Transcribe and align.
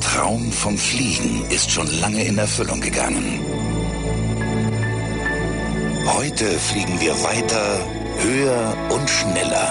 Traum 0.00 0.50
vom 0.50 0.76
Fliegen 0.76 1.44
ist 1.50 1.70
schon 1.70 1.86
lange 2.00 2.24
in 2.24 2.38
Erfüllung 2.38 2.80
gegangen. 2.80 3.40
Heute 6.06 6.46
fliegen 6.58 7.00
wir 7.00 7.12
weiter, 7.22 7.78
höher 8.18 8.76
und 8.90 9.08
schneller. 9.08 9.68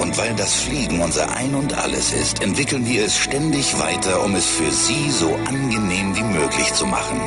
Und 0.00 0.16
weil 0.16 0.34
das 0.34 0.54
Fliegen 0.54 1.00
unser 1.02 1.30
Ein 1.36 1.54
und 1.54 1.74
alles 1.74 2.12
ist, 2.12 2.42
entwickeln 2.42 2.86
wir 2.86 3.04
es 3.04 3.16
ständig 3.16 3.78
weiter, 3.78 4.24
um 4.24 4.34
es 4.34 4.46
für 4.46 4.70
Sie 4.70 5.10
so 5.10 5.34
angenehm 5.46 6.16
wie 6.16 6.22
möglich 6.22 6.72
zu 6.72 6.86
machen. 6.86 7.20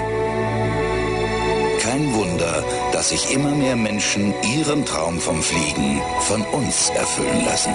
Kein 1.81 2.13
Wunder, 2.13 2.63
dass 2.91 3.09
sich 3.09 3.31
immer 3.33 3.51
mehr 3.51 3.75
Menschen 3.75 4.33
ihren 4.57 4.85
Traum 4.85 5.19
vom 5.19 5.41
Fliegen 5.43 6.01
von 6.21 6.41
uns 6.41 6.89
erfüllen 6.89 7.45
lassen. 7.45 7.73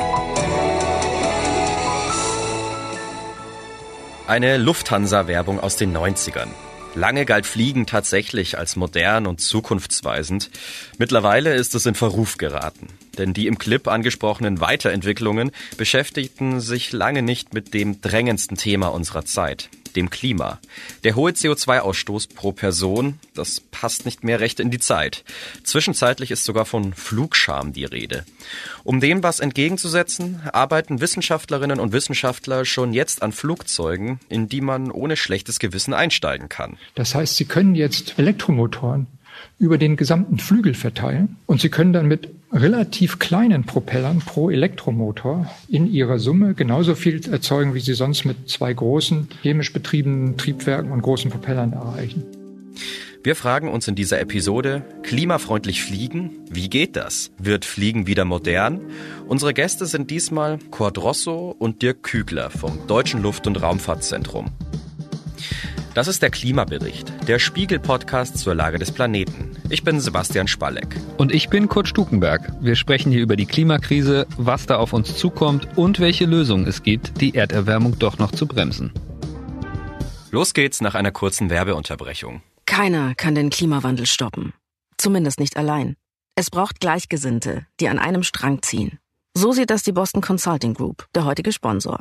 Eine 4.29 4.59
Lufthansa-Werbung 4.59 5.59
aus 5.59 5.77
den 5.77 5.97
90ern. 5.97 6.49
Lange 6.95 7.25
galt 7.25 7.47
Fliegen 7.47 7.87
tatsächlich 7.87 8.59
als 8.59 8.77
modern 8.77 9.27
und 9.27 9.41
zukunftsweisend. 9.41 10.51
Mittlerweile 10.99 11.55
ist 11.55 11.75
es 11.75 11.87
in 11.87 11.95
Verruf 11.95 12.37
geraten. 12.37 12.89
Denn 13.17 13.33
die 13.33 13.47
im 13.47 13.57
Clip 13.57 13.89
angesprochenen 13.89 14.61
Weiterentwicklungen 14.61 15.51
beschäftigten 15.79 16.61
sich 16.61 16.93
lange 16.93 17.23
nicht 17.23 17.55
mit 17.55 17.73
dem 17.73 18.03
drängendsten 18.03 18.59
Thema 18.59 18.89
unserer 18.89 19.25
Zeit, 19.25 19.71
dem 19.99 20.11
Klima. 20.11 20.61
Der 21.03 21.17
hohe 21.17 21.33
CO2-Ausstoß 21.33 22.33
pro 22.35 22.53
Person, 22.53 23.19
das 23.35 23.61
passt 23.61 24.05
nicht 24.05 24.23
mehr 24.23 24.39
recht 24.39 24.61
in 24.61 24.71
die 24.71 24.79
Zeit. 24.79 25.25
Zwischenzeitlich 25.65 26.31
ist 26.31 26.45
sogar 26.45 26.65
von 26.65 26.95
Flugscham 26.95 27.73
die 27.73 27.85
Rede. 27.85 28.25
Um 28.85 29.01
dem 29.01 29.25
was 29.25 29.41
entgegenzusetzen, 29.41 30.41
arbeiten 30.53 31.01
Wissenschaftlerinnen 31.01 31.81
und 31.81 31.93
Wissenschaftler 31.93 32.65
schon 32.65 32.93
jetzt 32.93 33.23
an 33.23 33.33
Flugzeugen, 33.33 34.21
in 34.29 34.49
die 34.49 34.61
man 34.61 34.93
ohne 34.93 35.17
schlechtes 35.17 35.59
Gewissen 35.59 35.95
einsteigen 35.95 36.49
kann. 36.49 36.79
Das 36.95 37.17
heißt, 37.17 37.35
sie 37.35 37.47
können 37.47 37.75
jetzt 37.75 38.19
Elektromotoren 38.19 39.09
über 39.59 39.79
den 39.79 39.97
gesamten 39.97 40.39
Flügel 40.39 40.75
verteilen 40.75 41.37
und 41.47 41.61
Sie 41.61 41.69
können 41.69 41.93
dann 41.93 42.07
mit 42.07 42.31
relativ 42.53 43.19
kleinen 43.19 43.65
Propellern 43.65 44.21
pro 44.21 44.51
Elektromotor 44.51 45.51
in 45.69 45.91
ihrer 45.93 46.19
Summe 46.19 46.55
genauso 46.55 46.95
viel 46.95 47.21
erzeugen, 47.31 47.75
wie 47.75 47.81
Sie 47.81 47.95
sonst 47.95 48.25
mit 48.25 48.49
zwei 48.49 48.73
großen 48.73 49.29
chemisch 49.43 49.73
betriebenen 49.73 50.37
Triebwerken 50.37 50.93
und 50.93 51.03
großen 51.03 51.31
Propellern 51.31 51.73
erreichen. 51.73 52.25
Wir 53.25 53.35
fragen 53.35 53.69
uns 53.69 53.89
in 53.89 53.97
dieser 53.97 54.21
Episode, 54.21 54.83
klimafreundlich 55.03 55.83
fliegen? 55.83 56.31
Wie 56.51 56.71
geht 56.71 56.95
das? 56.97 57.33
Wird 57.37 57.65
Fliegen 57.65 58.07
wieder 58.07 58.25
modern? 58.25 58.81
Unsere 59.27 59.53
Gäste 59.53 59.87
sind 59.87 60.11
diesmal 60.11 60.59
Kurt 60.71 60.99
Rosso 60.99 61.55
und 61.59 61.83
Dirk 61.83 62.05
Kügler 62.05 62.49
vom 62.51 62.87
Deutschen 62.87 63.21
Luft- 63.21 63.47
und 63.47 63.61
Raumfahrtzentrum. 63.61 64.47
Das 65.95 66.07
ist 66.07 66.23
der 66.23 66.31
Klimabericht, 66.31 67.13
der 67.27 67.41
Spiegel-Podcast 67.41 68.39
zur 68.39 68.55
Lage 68.55 68.79
des 68.79 68.93
Planeten. 68.93 69.51
Ich 69.71 69.85
bin 69.85 70.01
Sebastian 70.01 70.49
Spalleck. 70.49 70.97
Und 71.19 71.31
ich 71.31 71.51
bin 71.51 71.69
Kurt 71.69 71.89
Stukenberg. 71.89 72.53
Wir 72.61 72.75
sprechen 72.75 73.13
hier 73.13 73.21
über 73.21 73.37
die 73.37 73.45
Klimakrise, 73.45 74.27
was 74.39 74.65
da 74.65 74.77
auf 74.77 74.95
uns 74.95 75.15
zukommt 75.17 75.69
und 75.77 76.01
welche 76.01 76.25
Lösungen 76.25 76.67
es 76.67 76.83
gibt, 76.83 77.21
die 77.21 77.35
Erderwärmung 77.35 77.99
doch 77.99 78.17
noch 78.19 78.33
zu 78.33 78.47
bremsen. 78.47 78.93
Los 80.31 80.55
geht's 80.55 80.81
nach 80.81 80.95
einer 80.95 81.13
kurzen 81.13 81.51
Werbeunterbrechung. 81.51 82.41
Keiner 82.65 83.15
kann 83.15 83.35
den 83.35 83.51
Klimawandel 83.51 84.07
stoppen. 84.07 84.55
Zumindest 84.97 85.39
nicht 85.39 85.59
allein. 85.59 85.97
Es 86.35 86.51
braucht 86.51 86.81
Gleichgesinnte, 86.81 87.67
die 87.79 87.89
an 87.89 87.99
einem 87.99 88.23
Strang 88.23 88.63
ziehen. 88.63 88.99
So 89.35 89.53
sieht 89.53 89.69
das 89.69 89.83
die 89.83 89.93
Boston 89.93 90.23
Consulting 90.23 90.73
Group, 90.73 91.07
der 91.15 91.27
heutige 91.27 91.53
Sponsor. 91.53 92.01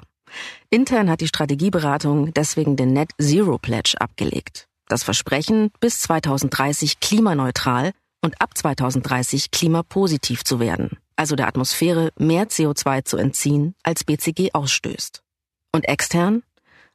Intern 0.69 1.09
hat 1.09 1.19
die 1.19 1.27
Strategieberatung 1.27 2.33
deswegen 2.33 2.77
den 2.77 2.93
Net 2.93 3.11
Zero 3.19 3.57
Pledge 3.57 3.95
abgelegt. 3.99 4.67
Das 4.89 5.03
Versprechen, 5.03 5.71
bis 5.81 5.99
2030 6.01 7.01
klimaneutral 7.01 7.91
und 8.21 8.41
ab 8.41 8.57
2030 8.57 9.51
klimapositiv 9.51 10.45
zu 10.45 10.61
werden, 10.61 10.97
also 11.17 11.35
der 11.35 11.47
Atmosphäre 11.47 12.11
mehr 12.17 12.47
CO2 12.47 13.03
zu 13.03 13.17
entziehen, 13.17 13.75
als 13.83 14.05
BCG 14.05 14.53
ausstößt. 14.53 15.21
Und 15.73 15.87
extern 15.89 16.41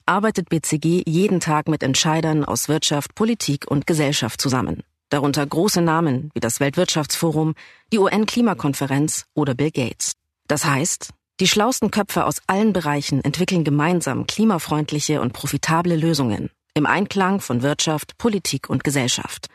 arbeitet 0.06 0.48
BCG 0.48 1.02
jeden 1.06 1.41
Tag 1.41 1.69
mit 1.69 1.82
Entscheidern 1.82 2.44
aus 2.44 2.69
Wirtschaft, 2.69 3.14
Politik 3.14 3.70
und 3.70 3.86
Gesellschaft 3.86 4.41
zusammen. 4.41 4.82
Darunter 5.10 5.47
große 5.47 5.82
Namen 5.82 6.31
wie 6.32 6.41
das 6.41 6.60
Weltwirtschaftsforum, 6.60 7.54
die 7.92 7.98
UN-Klimakonferenz 7.98 9.26
oder 9.34 9.54
Bill 9.54 9.70
Gates. 9.70 10.14
Das 10.48 10.64
heißt, 10.64 11.10
die 11.41 11.47
schlausten 11.47 11.91
Köpfe 11.91 12.25
aus 12.25 12.41
allen 12.47 12.72
Bereichen 12.72 13.22
entwickeln 13.22 13.64
gemeinsam 13.64 14.26
klimafreundliche 14.26 15.20
und 15.20 15.34
profitable 15.34 15.97
Lösungen 15.97 16.48
im 16.74 16.86
Einklang 16.86 17.40
von 17.40 17.62
Wirtschaft, 17.62 18.16
Politik 18.18 18.70
und 18.70 18.84
Gesellschaft. 18.84 19.48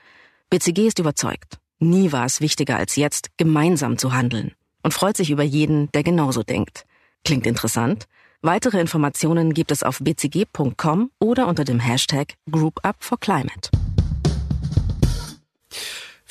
BCG 0.50 0.88
ist 0.88 1.00
überzeugt, 1.00 1.58
nie 1.80 2.12
war 2.12 2.26
es 2.26 2.42
wichtiger 2.42 2.78
als 2.78 2.96
jetzt, 2.96 3.30
gemeinsam 3.38 3.98
zu 3.98 4.14
handeln 4.14 4.54
und 4.84 4.94
freut 4.94 5.18
sich 5.18 5.32
über 5.32 5.44
jeden, 5.44 5.92
der 5.94 6.04
genauso 6.04 6.44
denkt. 6.44 6.86
Klingt 7.26 7.48
interessant? 7.48 8.06
Weitere 8.42 8.80
Informationen 8.80 9.54
gibt 9.54 9.72
es 9.72 9.84
auf 9.84 10.00
bcg.com 10.00 11.12
oder 11.20 11.48
unter 11.48 11.64
dem 11.64 11.80
Hashtag 11.80 12.36
Group 12.50 12.80
Up 12.84 12.98
for 13.00 13.20
Climate. 13.20 13.70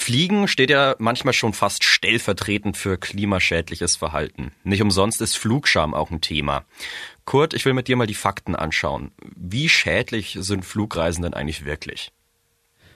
Fliegen 0.06 0.46
steht 0.46 0.70
ja 0.70 0.94
manchmal 1.00 1.34
schon 1.34 1.52
fast 1.52 1.82
stellvertretend 1.82 2.76
für 2.76 2.96
klimaschädliches 2.96 3.96
Verhalten. 3.96 4.52
Nicht 4.62 4.80
umsonst 4.80 5.20
ist 5.20 5.36
Flugscham 5.36 5.94
auch 5.94 6.12
ein 6.12 6.20
Thema. 6.20 6.64
Kurt, 7.24 7.54
ich 7.54 7.64
will 7.64 7.72
mit 7.72 7.88
dir 7.88 7.96
mal 7.96 8.06
die 8.06 8.14
Fakten 8.14 8.54
anschauen. 8.54 9.10
Wie 9.34 9.68
schädlich 9.68 10.38
sind 10.40 10.64
Flugreisen 10.64 11.24
denn 11.24 11.34
eigentlich 11.34 11.64
wirklich? 11.64 12.12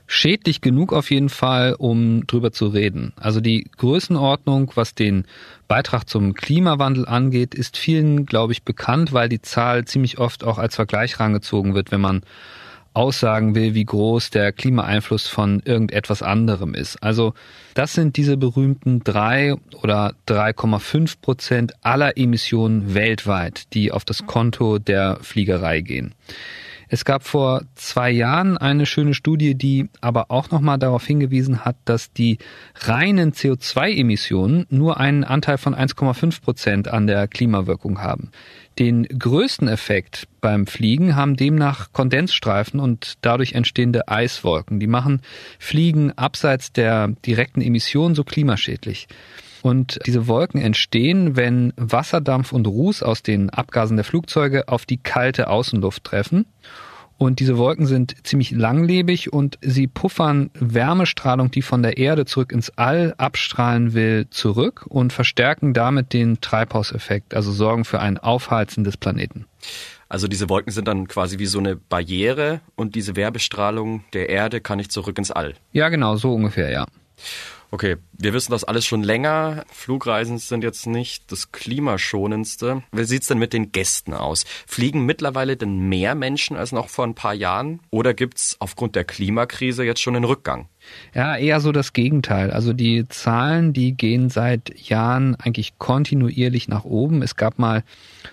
Schädlich 0.06 0.60
genug 0.60 0.92
auf 0.92 1.10
jeden 1.10 1.30
Fall, 1.30 1.74
um 1.76 2.28
drüber 2.28 2.52
zu 2.52 2.68
reden. 2.68 3.12
Also 3.16 3.40
die 3.40 3.68
Größenordnung, 3.76 4.70
was 4.76 4.94
den 4.94 5.26
Beitrag 5.66 6.08
zum 6.08 6.34
Klimawandel 6.34 7.08
angeht, 7.08 7.56
ist 7.56 7.76
vielen, 7.76 8.24
glaube 8.24 8.52
ich, 8.52 8.62
bekannt, 8.62 9.12
weil 9.12 9.28
die 9.28 9.42
Zahl 9.42 9.84
ziemlich 9.84 10.18
oft 10.18 10.44
auch 10.44 10.58
als 10.58 10.76
Vergleich 10.76 11.18
rangezogen 11.18 11.74
wird, 11.74 11.90
wenn 11.90 12.00
man 12.00 12.22
aussagen 12.92 13.54
will, 13.54 13.74
wie 13.74 13.84
groß 13.84 14.30
der 14.30 14.52
Klimaeinfluss 14.52 15.28
von 15.28 15.60
irgendetwas 15.64 16.22
anderem 16.22 16.74
ist. 16.74 17.02
Also 17.02 17.34
das 17.74 17.94
sind 17.94 18.16
diese 18.16 18.36
berühmten 18.36 19.04
drei 19.04 19.54
oder 19.82 20.14
3,5 20.28 21.20
Prozent 21.20 21.72
aller 21.82 22.16
Emissionen 22.16 22.94
weltweit, 22.94 23.72
die 23.74 23.92
auf 23.92 24.04
das 24.04 24.26
Konto 24.26 24.78
der 24.78 25.18
Fliegerei 25.22 25.80
gehen. 25.80 26.14
Es 26.92 27.04
gab 27.04 27.22
vor 27.22 27.62
zwei 27.76 28.10
Jahren 28.10 28.58
eine 28.58 28.84
schöne 28.84 29.14
Studie, 29.14 29.54
die 29.54 29.88
aber 30.00 30.32
auch 30.32 30.50
nochmal 30.50 30.76
darauf 30.76 31.06
hingewiesen 31.06 31.64
hat, 31.64 31.76
dass 31.84 32.12
die 32.12 32.38
reinen 32.80 33.32
CO2-Emissionen 33.32 34.66
nur 34.70 34.98
einen 34.98 35.22
Anteil 35.22 35.56
von 35.56 35.72
1,5 35.72 36.42
Prozent 36.42 36.88
an 36.88 37.06
der 37.06 37.28
Klimawirkung 37.28 38.00
haben. 38.00 38.32
Den 38.80 39.04
größten 39.04 39.68
Effekt 39.68 40.26
beim 40.40 40.66
Fliegen 40.66 41.14
haben 41.14 41.36
demnach 41.36 41.92
Kondensstreifen 41.92 42.80
und 42.80 43.14
dadurch 43.20 43.52
entstehende 43.52 44.08
Eiswolken. 44.08 44.80
Die 44.80 44.88
machen 44.88 45.20
Fliegen 45.60 46.10
abseits 46.18 46.72
der 46.72 47.06
direkten 47.24 47.60
Emission 47.60 48.16
so 48.16 48.24
klimaschädlich. 48.24 49.06
Und 49.62 50.00
diese 50.06 50.26
Wolken 50.26 50.60
entstehen, 50.60 51.36
wenn 51.36 51.72
Wasserdampf 51.76 52.52
und 52.52 52.66
Ruß 52.66 53.02
aus 53.02 53.22
den 53.22 53.50
Abgasen 53.50 53.96
der 53.96 54.04
Flugzeuge 54.04 54.68
auf 54.68 54.86
die 54.86 54.96
kalte 54.96 55.48
Außenluft 55.48 56.04
treffen. 56.04 56.46
Und 57.18 57.38
diese 57.38 57.58
Wolken 57.58 57.84
sind 57.84 58.26
ziemlich 58.26 58.50
langlebig 58.50 59.30
und 59.30 59.58
sie 59.60 59.86
puffern 59.86 60.48
Wärmestrahlung, 60.54 61.50
die 61.50 61.60
von 61.60 61.82
der 61.82 61.98
Erde 61.98 62.24
zurück 62.24 62.50
ins 62.50 62.70
All 62.78 63.14
abstrahlen 63.18 63.92
will, 63.92 64.26
zurück 64.30 64.86
und 64.88 65.12
verstärken 65.12 65.74
damit 65.74 66.14
den 66.14 66.40
Treibhauseffekt, 66.40 67.34
also 67.34 67.52
sorgen 67.52 67.84
für 67.84 68.00
ein 68.00 68.16
Aufheizen 68.16 68.84
des 68.84 68.96
Planeten. 68.96 69.44
Also 70.08 70.28
diese 70.28 70.48
Wolken 70.48 70.72
sind 70.72 70.88
dann 70.88 71.08
quasi 71.08 71.38
wie 71.38 71.44
so 71.44 71.58
eine 71.58 71.76
Barriere 71.76 72.62
und 72.74 72.94
diese 72.94 73.16
Wärmestrahlung 73.16 74.02
der 74.14 74.30
Erde 74.30 74.62
kann 74.62 74.78
nicht 74.78 74.90
zurück 74.90 75.18
ins 75.18 75.30
All. 75.30 75.52
Ja, 75.72 75.90
genau, 75.90 76.16
so 76.16 76.32
ungefähr, 76.32 76.70
ja. 76.70 76.86
Okay, 77.72 77.98
wir 78.12 78.32
wissen 78.32 78.50
das 78.50 78.64
alles 78.64 78.84
schon 78.84 79.04
länger. 79.04 79.64
Flugreisen 79.70 80.38
sind 80.38 80.64
jetzt 80.64 80.86
nicht 80.86 81.30
das 81.30 81.52
klimaschonendste. 81.52 82.82
Wie 82.90 83.04
sieht's 83.04 83.28
denn 83.28 83.38
mit 83.38 83.52
den 83.52 83.70
Gästen 83.70 84.12
aus? 84.12 84.44
Fliegen 84.66 85.06
mittlerweile 85.06 85.56
denn 85.56 85.78
mehr 85.88 86.16
Menschen 86.16 86.56
als 86.56 86.72
noch 86.72 86.88
vor 86.88 87.06
ein 87.06 87.14
paar 87.14 87.34
Jahren? 87.34 87.78
Oder 87.90 88.12
gibt's 88.12 88.56
aufgrund 88.58 88.96
der 88.96 89.04
Klimakrise 89.04 89.84
jetzt 89.84 90.00
schon 90.00 90.16
einen 90.16 90.24
Rückgang? 90.24 90.68
Ja, 91.14 91.36
eher 91.36 91.60
so 91.60 91.70
das 91.70 91.92
Gegenteil. 91.92 92.50
Also 92.50 92.72
die 92.72 93.06
Zahlen, 93.08 93.72
die 93.72 93.92
gehen 93.92 94.30
seit 94.30 94.76
Jahren 94.88 95.36
eigentlich 95.36 95.78
kontinuierlich 95.78 96.66
nach 96.66 96.84
oben. 96.84 97.22
Es 97.22 97.36
gab 97.36 97.60
mal 97.60 97.84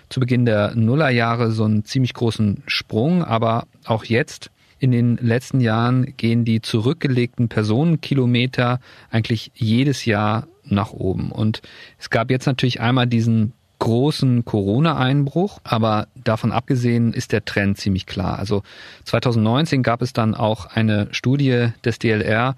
zu 0.08 0.18
Beginn 0.18 0.46
der 0.46 0.74
Nullerjahre 0.74 1.52
so 1.52 1.64
einen 1.64 1.84
ziemlich 1.84 2.14
großen 2.14 2.64
Sprung, 2.66 3.22
aber 3.22 3.68
auch 3.84 4.04
jetzt 4.04 4.50
in 4.78 4.90
den 4.90 5.16
letzten 5.16 5.60
Jahren 5.60 6.16
gehen 6.16 6.44
die 6.44 6.60
zurückgelegten 6.60 7.48
Personenkilometer 7.48 8.80
eigentlich 9.10 9.50
jedes 9.54 10.04
Jahr 10.04 10.46
nach 10.64 10.92
oben. 10.92 11.32
Und 11.32 11.62
es 11.98 12.10
gab 12.10 12.30
jetzt 12.30 12.46
natürlich 12.46 12.80
einmal 12.80 13.06
diesen 13.06 13.52
großen 13.88 14.44
Corona-Einbruch, 14.44 15.60
aber 15.64 16.08
davon 16.14 16.52
abgesehen 16.52 17.14
ist 17.14 17.32
der 17.32 17.46
Trend 17.46 17.78
ziemlich 17.78 18.04
klar. 18.04 18.38
Also 18.38 18.62
2019 19.04 19.82
gab 19.82 20.02
es 20.02 20.12
dann 20.12 20.34
auch 20.34 20.66
eine 20.66 21.08
Studie 21.12 21.68
des 21.86 21.98
DLR, 21.98 22.54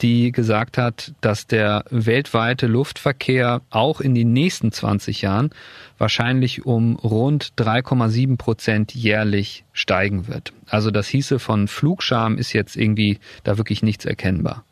die 0.00 0.32
gesagt 0.32 0.78
hat, 0.78 1.12
dass 1.20 1.46
der 1.46 1.84
weltweite 1.90 2.66
Luftverkehr 2.66 3.62
auch 3.70 4.00
in 4.00 4.16
den 4.16 4.32
nächsten 4.32 4.72
20 4.72 5.22
Jahren 5.22 5.50
wahrscheinlich 5.98 6.66
um 6.66 6.96
rund 6.96 7.52
3,7 7.58 8.36
Prozent 8.36 8.92
jährlich 8.92 9.64
steigen 9.72 10.26
wird. 10.26 10.52
Also 10.66 10.90
das 10.90 11.06
hieße 11.06 11.38
von 11.38 11.68
Flugscham 11.68 12.38
ist 12.38 12.52
jetzt 12.52 12.74
irgendwie 12.74 13.20
da 13.44 13.56
wirklich 13.56 13.84
nichts 13.84 14.04
erkennbar. 14.04 14.64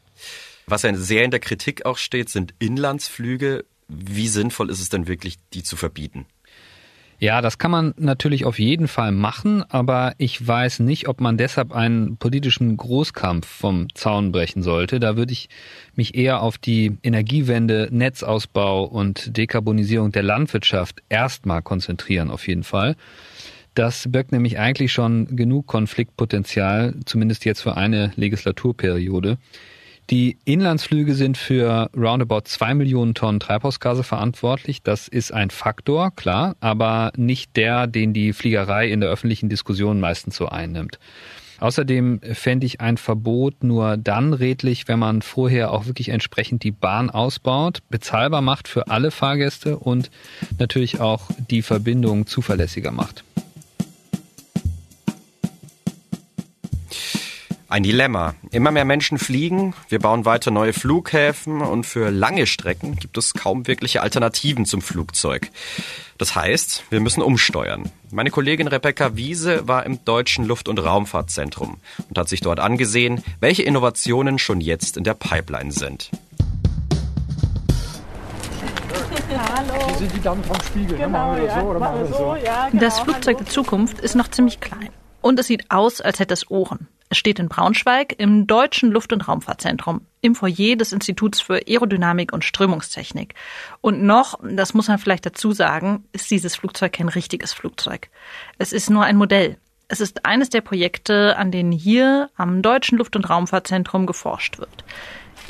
Was 0.67 0.83
ja 0.83 0.93
sehr 0.95 1.25
in 1.25 1.31
der 1.31 1.39
Kritik 1.39 1.87
auch 1.87 1.99
steht, 1.99 2.31
sind 2.31 2.53
Inlandsflüge. 2.59 3.65
Wie 3.91 4.29
sinnvoll 4.29 4.71
ist 4.71 4.81
es 4.81 4.89
denn 4.89 5.09
wirklich, 5.09 5.37
die 5.53 5.63
zu 5.63 5.77
verbieten? 5.77 6.27
Ja, 7.19 7.43
das 7.43 7.59
kann 7.59 7.71
man 7.71 7.93
natürlich 7.99 8.47
auf 8.47 8.59
jeden 8.59 8.89
Fall 8.89 9.13
machen, 9.13 9.63
aber 9.69 10.15
ich 10.17 10.47
weiß 10.47 10.79
nicht, 10.79 11.07
ob 11.07 11.21
man 11.21 11.37
deshalb 11.37 11.71
einen 11.71 12.17
politischen 12.17 12.75
Großkampf 12.79 13.47
vom 13.47 13.95
Zaun 13.95 14.33
brechen 14.33 14.63
sollte. 14.63 14.99
Da 15.01 15.19
würde 15.19 15.33
ich 15.35 15.51
mich 15.95 16.15
eher 16.15 16.41
auf 16.41 16.57
die 16.57 16.97
Energiewende, 17.03 17.89
Netzausbau 17.91 18.85
und 18.85 19.37
Dekarbonisierung 19.37 20.13
der 20.13 20.23
Landwirtschaft 20.23 21.03
erstmal 21.11 21.61
konzentrieren, 21.61 22.31
auf 22.31 22.49
jeden 22.49 22.65
Fall. 22.65 22.97
Das 23.75 24.11
birgt 24.11 24.33
nämlich 24.33 24.59
eigentlich 24.59 24.91
schon 24.91 25.37
genug 25.37 25.67
Konfliktpotenzial, 25.67 26.95
zumindest 27.05 27.45
jetzt 27.45 27.61
für 27.61 27.77
eine 27.77 28.13
Legislaturperiode. 28.17 29.37
Die 30.11 30.39
Inlandsflüge 30.45 31.15
sind 31.15 31.39
für 31.39 31.89
roundabout 31.97 32.43
zwei 32.47 32.75
Millionen 32.75 33.15
Tonnen 33.15 33.39
Treibhausgase 33.39 34.03
verantwortlich. 34.03 34.83
Das 34.83 35.07
ist 35.07 35.33
ein 35.33 35.51
Faktor, 35.51 36.11
klar, 36.11 36.57
aber 36.59 37.13
nicht 37.17 37.57
der, 37.57 37.87
den 37.87 38.13
die 38.13 38.33
Fliegerei 38.33 38.89
in 38.89 39.01
der 39.01 39.09
öffentlichen 39.09 39.49
Diskussion 39.49 40.01
meistens 40.01 40.35
so 40.35 40.49
einnimmt. 40.49 40.99
Außerdem 41.61 42.21
fände 42.33 42.67
ich 42.67 42.81
ein 42.81 42.97
Verbot 42.97 43.63
nur 43.63 43.97
dann 43.99 44.33
redlich, 44.33 44.89
wenn 44.89 44.99
man 44.99 45.23
vorher 45.23 45.73
auch 45.73 45.87
wirklich 45.87 46.09
entsprechend 46.09 46.65
die 46.65 46.73
Bahn 46.73 47.11
ausbaut, 47.11 47.79
bezahlbar 47.89 48.41
macht 48.41 48.67
für 48.67 48.89
alle 48.89 49.13
Fahrgäste 49.13 49.79
und 49.79 50.11
natürlich 50.59 51.01
auch 51.01 51.31
die 51.51 51.63
Verbindung 51.63 52.27
zuverlässiger 52.27 52.91
macht. 52.91 53.23
Ein 57.71 57.85
Dilemma. 57.85 58.35
Immer 58.51 58.73
mehr 58.73 58.85
Menschen 58.85 59.17
fliegen, 59.17 59.75
wir 59.89 60.01
bauen 60.01 60.25
weiter 60.25 60.51
neue 60.51 60.73
Flughäfen 60.73 61.61
und 61.61 61.87
für 61.87 62.11
lange 62.11 62.49
Strecken 62.49 62.97
gibt 62.97 63.17
es 63.17 63.33
kaum 63.33 63.69
wirkliche 63.69 64.03
Alternativen 64.03 64.67
zum 64.67 64.83
Flugzeug. 64.83 65.53
Das 66.19 66.35
heißt, 66.35 66.83
wir 66.91 66.99
müssen 66.99 67.23
umsteuern. 67.23 67.85
Meine 68.11 68.33
Kollegin 68.33 68.67
Rebecca 68.67 69.15
Wiese 69.15 69.69
war 69.69 69.87
im 69.87 70.05
Deutschen 70.05 70.47
Luft- 70.47 70.69
und 70.69 70.81
Raumfahrtzentrum 70.81 71.77
und 72.09 72.19
hat 72.19 72.29
sich 72.29 72.41
dort 72.41 72.59
angesehen, 72.59 73.23
welche 73.39 73.63
Innovationen 73.63 74.41
schon 74.41 74.61
jetzt 74.61 74.97
in 74.97 75.05
der 75.05 75.15
Pipeline 75.15 75.71
sind. 75.71 76.11
Hallo. 79.33 79.87
Hier 79.87 79.97
sind 79.97 80.13
die 80.13 80.21
Damen 80.21 80.43
vom 80.43 80.61
Spiegel. 80.61 80.99
Genau, 80.99 81.37
ja, 81.37 81.61
so 81.61 82.17
so? 82.17 82.37
Ja, 82.45 82.69
genau. 82.69 82.83
Das 82.83 82.99
Flugzeug 82.99 83.39
der 83.39 83.47
Zukunft 83.47 84.01
ist 84.01 84.17
noch 84.17 84.27
ziemlich 84.27 84.59
klein. 84.59 84.89
Und 85.21 85.39
es 85.39 85.47
sieht 85.47 85.71
aus, 85.71 86.01
als 86.01 86.19
hätte 86.19 86.35
es 86.35 86.51
Ohren. 86.51 86.89
Es 87.13 87.19
steht 87.19 87.41
in 87.41 87.49
Braunschweig 87.49 88.15
im 88.19 88.47
Deutschen 88.47 88.93
Luft- 88.93 89.13
und 89.13 89.27
Raumfahrtzentrum 89.27 90.07
im 90.21 90.37
Foyer 90.37 90.77
des 90.77 90.93
Instituts 90.93 91.41
für 91.41 91.61
Aerodynamik 91.67 92.33
und 92.33 92.45
Strömungstechnik. 92.45 93.35
Und 93.81 94.05
noch, 94.05 94.39
das 94.43 94.75
muss 94.75 94.87
man 94.87 94.99
vielleicht 94.99 95.27
dazu 95.27 95.51
sagen, 95.51 96.05
ist 96.13 96.31
dieses 96.31 96.55
Flugzeug 96.55 96.93
kein 96.93 97.09
richtiges 97.09 97.53
Flugzeug. 97.53 98.11
Es 98.59 98.73
ist 98.73 98.91
nur 98.91 99.03
ein 99.03 99.17
Modell. 99.17 99.59
Es 99.89 100.01
ist 100.01 100.25
eines 100.25 100.51
der 100.51 100.61
Projekte, 100.61 101.37
an 101.37 101.51
denen 101.51 101.73
hier 101.73 102.31
am 102.37 102.63
Deutschen 102.63 102.97
Luft- 102.97 103.17
und 103.17 103.29
Raumfahrtzentrum 103.29 104.07
geforscht 104.07 104.61
wird. 104.61 104.85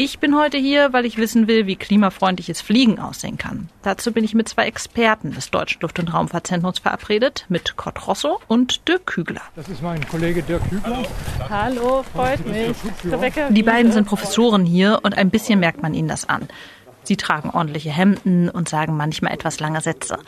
Ich 0.03 0.19
bin 0.19 0.35
heute 0.35 0.57
hier, 0.57 0.95
weil 0.95 1.05
ich 1.05 1.19
wissen 1.19 1.47
will, 1.47 1.67
wie 1.67 1.77
klimafreundliches 1.77 2.63
Fliegen 2.63 2.99
aussehen 2.99 3.37
kann. 3.37 3.69
Dazu 3.83 4.13
bin 4.13 4.25
ich 4.25 4.33
mit 4.33 4.49
zwei 4.49 4.65
Experten 4.65 5.33
des 5.33 5.51
Deutschen 5.51 5.83
Luft- 5.83 5.99
und 5.99 6.15
Raumfahrtzentrums 6.15 6.79
verabredet, 6.79 7.45
mit 7.51 7.77
Kurt 7.77 8.07
Rosso 8.07 8.41
und 8.49 8.89
Dirk 8.89 9.05
Kügler. 9.05 9.43
Das 9.57 9.69
ist 9.69 9.83
mein 9.83 10.09
Kollege 10.09 10.43
Dirk 10.43 10.67
Kügler. 10.71 11.03
Hallo, 11.51 12.03
freut 12.15 12.47
mich. 12.47 12.75
Die 13.51 13.63
beiden 13.63 13.93
sind 13.93 14.07
Professoren 14.07 14.65
hier 14.65 15.01
und 15.03 15.19
ein 15.19 15.29
bisschen 15.29 15.61
merkt 15.61 15.83
man 15.83 15.93
ihnen 15.93 16.09
das 16.09 16.27
an. 16.27 16.49
Sie 17.03 17.19
tragen 17.19 17.51
ordentliche 17.51 17.91
Hemden 17.91 18.49
und 18.49 18.71
sagen 18.71 18.97
manchmal 18.97 19.35
etwas 19.35 19.61
lange 19.61 19.83
Sätze. 19.83 20.19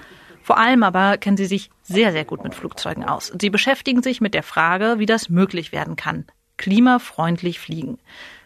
Vor 0.42 0.58
allem 0.58 0.82
aber 0.82 1.16
kennen 1.16 1.38
sie 1.38 1.46
sich 1.46 1.70
sehr, 1.82 2.12
sehr 2.12 2.26
gut 2.26 2.44
mit 2.44 2.54
Flugzeugen 2.54 3.04
aus. 3.04 3.32
Sie 3.40 3.48
beschäftigen 3.48 4.02
sich 4.02 4.20
mit 4.20 4.34
der 4.34 4.42
Frage, 4.42 4.96
wie 4.98 5.06
das 5.06 5.30
möglich 5.30 5.72
werden 5.72 5.96
kann. 5.96 6.26
Klimafreundlich 6.58 7.58
fliegen. 7.58 7.96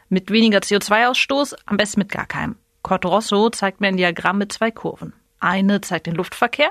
Mit 0.09 0.31
weniger 0.31 0.59
CO2-Ausstoß, 0.59 1.57
am 1.67 1.77
besten 1.77 2.01
mit 2.01 2.11
gar 2.11 2.27
keinem. 2.27 2.57
Kurt 2.83 3.05
Rosso 3.05 3.51
zeigt 3.51 3.81
mir 3.81 3.89
ein 3.89 3.97
Diagramm 3.97 4.39
mit 4.39 4.53
zwei 4.53 4.71
Kurven. 4.71 5.13
Eine 5.41 5.81
zeigt 5.81 6.07
den 6.07 6.15
Luftverkehr, 6.15 6.71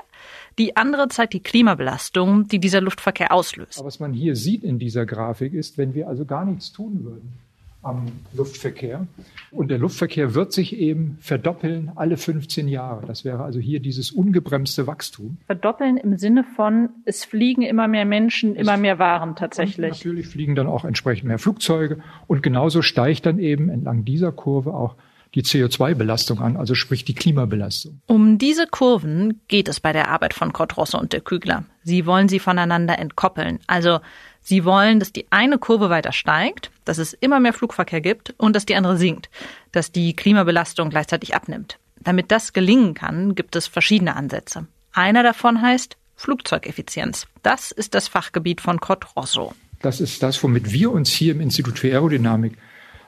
die 0.58 0.76
andere 0.76 1.08
zeigt 1.08 1.34
die 1.34 1.42
Klimabelastung, 1.42 2.48
die 2.48 2.58
dieser 2.58 2.80
Luftverkehr 2.80 3.32
auslöst. 3.32 3.78
Aber 3.78 3.86
was 3.86 4.00
man 4.00 4.12
hier 4.12 4.34
sieht 4.34 4.64
in 4.64 4.78
dieser 4.78 5.06
Grafik 5.06 5.52
ist, 5.52 5.76
wenn 5.76 5.94
wir 5.94 6.08
also 6.08 6.24
gar 6.24 6.44
nichts 6.44 6.72
tun 6.72 7.04
würden, 7.04 7.34
am 7.82 8.06
Luftverkehr. 8.34 9.06
Und 9.50 9.68
der 9.70 9.78
Luftverkehr 9.78 10.34
wird 10.34 10.52
sich 10.52 10.76
eben 10.76 11.18
verdoppeln 11.20 11.92
alle 11.94 12.16
15 12.16 12.68
Jahre. 12.68 13.06
Das 13.06 13.24
wäre 13.24 13.44
also 13.44 13.60
hier 13.60 13.80
dieses 13.80 14.10
ungebremste 14.10 14.86
Wachstum. 14.86 15.38
Verdoppeln 15.46 15.96
im 15.96 16.18
Sinne 16.18 16.44
von, 16.44 16.90
es 17.04 17.24
fliegen 17.24 17.62
immer 17.62 17.88
mehr 17.88 18.04
Menschen, 18.04 18.56
immer 18.56 18.76
mehr 18.76 18.98
Waren 18.98 19.36
tatsächlich. 19.36 19.92
Und 19.92 19.98
natürlich 19.98 20.26
fliegen 20.26 20.54
dann 20.54 20.66
auch 20.66 20.84
entsprechend 20.84 21.28
mehr 21.28 21.38
Flugzeuge. 21.38 21.98
Und 22.26 22.42
genauso 22.42 22.82
steigt 22.82 23.26
dann 23.26 23.38
eben 23.38 23.68
entlang 23.68 24.04
dieser 24.04 24.32
Kurve 24.32 24.74
auch 24.74 24.96
die 25.34 25.42
CO2-Belastung 25.42 26.40
an, 26.40 26.56
also 26.56 26.74
sprich 26.74 27.04
die 27.04 27.14
Klimabelastung. 27.14 28.00
Um 28.06 28.38
diese 28.38 28.66
Kurven 28.66 29.40
geht 29.48 29.68
es 29.68 29.80
bei 29.80 29.92
der 29.92 30.08
Arbeit 30.08 30.32
von 30.32 30.52
Kurt 30.52 30.76
Rosse 30.76 30.96
und 30.96 31.12
der 31.12 31.20
Kügler. 31.20 31.64
Sie 31.82 32.06
wollen 32.06 32.28
sie 32.28 32.38
voneinander 32.38 32.98
entkoppeln. 32.98 33.58
Also 33.66 34.00
Sie 34.48 34.64
wollen, 34.64 35.00
dass 35.00 35.12
die 35.12 35.26
eine 35.30 35.58
Kurve 35.58 35.90
weiter 35.90 36.12
steigt, 36.12 36.70
dass 36.84 36.98
es 36.98 37.14
immer 37.14 37.40
mehr 37.40 37.52
Flugverkehr 37.52 38.00
gibt 38.00 38.32
und 38.38 38.54
dass 38.54 38.64
die 38.64 38.76
andere 38.76 38.96
sinkt, 38.96 39.28
dass 39.72 39.90
die 39.90 40.14
Klimabelastung 40.14 40.88
gleichzeitig 40.88 41.34
abnimmt. 41.34 41.80
Damit 41.98 42.30
das 42.30 42.52
gelingen 42.52 42.94
kann, 42.94 43.34
gibt 43.34 43.56
es 43.56 43.66
verschiedene 43.66 44.14
Ansätze. 44.14 44.68
Einer 44.92 45.24
davon 45.24 45.60
heißt 45.60 45.96
Flugzeugeffizienz. 46.14 47.26
Das 47.42 47.72
ist 47.72 47.96
das 47.96 48.06
Fachgebiet 48.06 48.60
von 48.60 48.78
Kurt 48.78 49.16
Rosso. 49.16 49.52
Das 49.82 50.00
ist 50.00 50.22
das, 50.22 50.40
womit 50.44 50.70
wir 50.70 50.92
uns 50.92 51.10
hier 51.10 51.32
im 51.32 51.40
Institut 51.40 51.80
für 51.80 51.88
Aerodynamik 51.88 52.56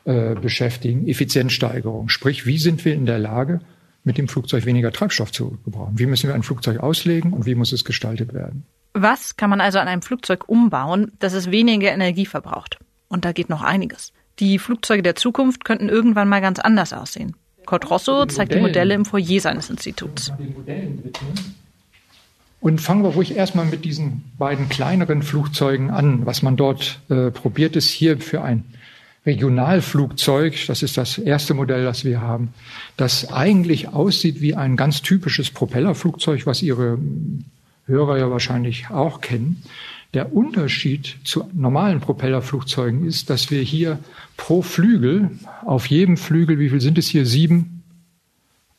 äh, 0.06 0.34
beschäftigen, 0.34 1.06
Effizienzsteigerung. 1.06 2.08
Sprich, 2.08 2.46
wie 2.46 2.58
sind 2.58 2.84
wir 2.84 2.94
in 2.94 3.06
der 3.06 3.20
Lage, 3.20 3.60
mit 4.02 4.18
dem 4.18 4.26
Flugzeug 4.26 4.66
weniger 4.66 4.90
Treibstoff 4.90 5.30
zu 5.30 5.56
gebrauchen? 5.64 6.00
Wie 6.00 6.06
müssen 6.06 6.26
wir 6.26 6.34
ein 6.34 6.42
Flugzeug 6.42 6.80
auslegen 6.80 7.32
und 7.32 7.46
wie 7.46 7.54
muss 7.54 7.70
es 7.70 7.84
gestaltet 7.84 8.34
werden? 8.34 8.66
Was 9.00 9.36
kann 9.36 9.48
man 9.48 9.60
also 9.60 9.78
an 9.78 9.86
einem 9.86 10.02
Flugzeug 10.02 10.48
umbauen, 10.48 11.12
dass 11.20 11.32
es 11.32 11.52
weniger 11.52 11.92
Energie 11.92 12.26
verbraucht? 12.26 12.78
Und 13.08 13.24
da 13.24 13.30
geht 13.30 13.48
noch 13.48 13.62
einiges. 13.62 14.12
Die 14.40 14.58
Flugzeuge 14.58 15.02
der 15.02 15.14
Zukunft 15.14 15.64
könnten 15.64 15.88
irgendwann 15.88 16.28
mal 16.28 16.40
ganz 16.40 16.58
anders 16.58 16.92
aussehen. 16.92 17.36
Kurt 17.64 17.88
Rosso 17.90 18.26
zeigt 18.26 18.54
die 18.54 18.60
Modelle 18.60 18.94
im 18.94 19.04
Foyer 19.04 19.40
seines 19.40 19.70
Instituts. 19.70 20.32
Und 22.60 22.80
fangen 22.80 23.04
wir 23.04 23.10
ruhig 23.10 23.36
erstmal 23.36 23.66
mit 23.66 23.84
diesen 23.84 24.24
beiden 24.36 24.68
kleineren 24.68 25.22
Flugzeugen 25.22 25.90
an. 25.90 26.26
Was 26.26 26.42
man 26.42 26.56
dort 26.56 26.98
äh, 27.08 27.30
probiert 27.30 27.76
ist, 27.76 27.88
hier 27.90 28.18
für 28.18 28.42
ein 28.42 28.64
Regionalflugzeug, 29.26 30.66
das 30.66 30.82
ist 30.82 30.96
das 30.96 31.18
erste 31.18 31.54
Modell, 31.54 31.84
das 31.84 32.04
wir 32.04 32.20
haben, 32.20 32.52
das 32.96 33.30
eigentlich 33.30 33.88
aussieht 33.88 34.40
wie 34.40 34.56
ein 34.56 34.76
ganz 34.76 35.02
typisches 35.02 35.50
Propellerflugzeug, 35.50 36.46
was 36.46 36.62
Ihre 36.62 36.98
Hörer 37.88 38.18
ja 38.18 38.30
wahrscheinlich 38.30 38.90
auch 38.90 39.20
kennen. 39.20 39.62
Der 40.14 40.32
Unterschied 40.32 41.16
zu 41.24 41.50
normalen 41.52 42.00
Propellerflugzeugen 42.00 43.04
ist, 43.04 43.28
dass 43.28 43.50
wir 43.50 43.60
hier 43.60 43.98
pro 44.36 44.62
Flügel, 44.62 45.30
auf 45.64 45.86
jedem 45.86 46.16
Flügel, 46.16 46.58
wie 46.58 46.70
viel 46.70 46.80
sind 46.80 46.96
es 46.96 47.08
hier? 47.08 47.26
Sieben 47.26 47.78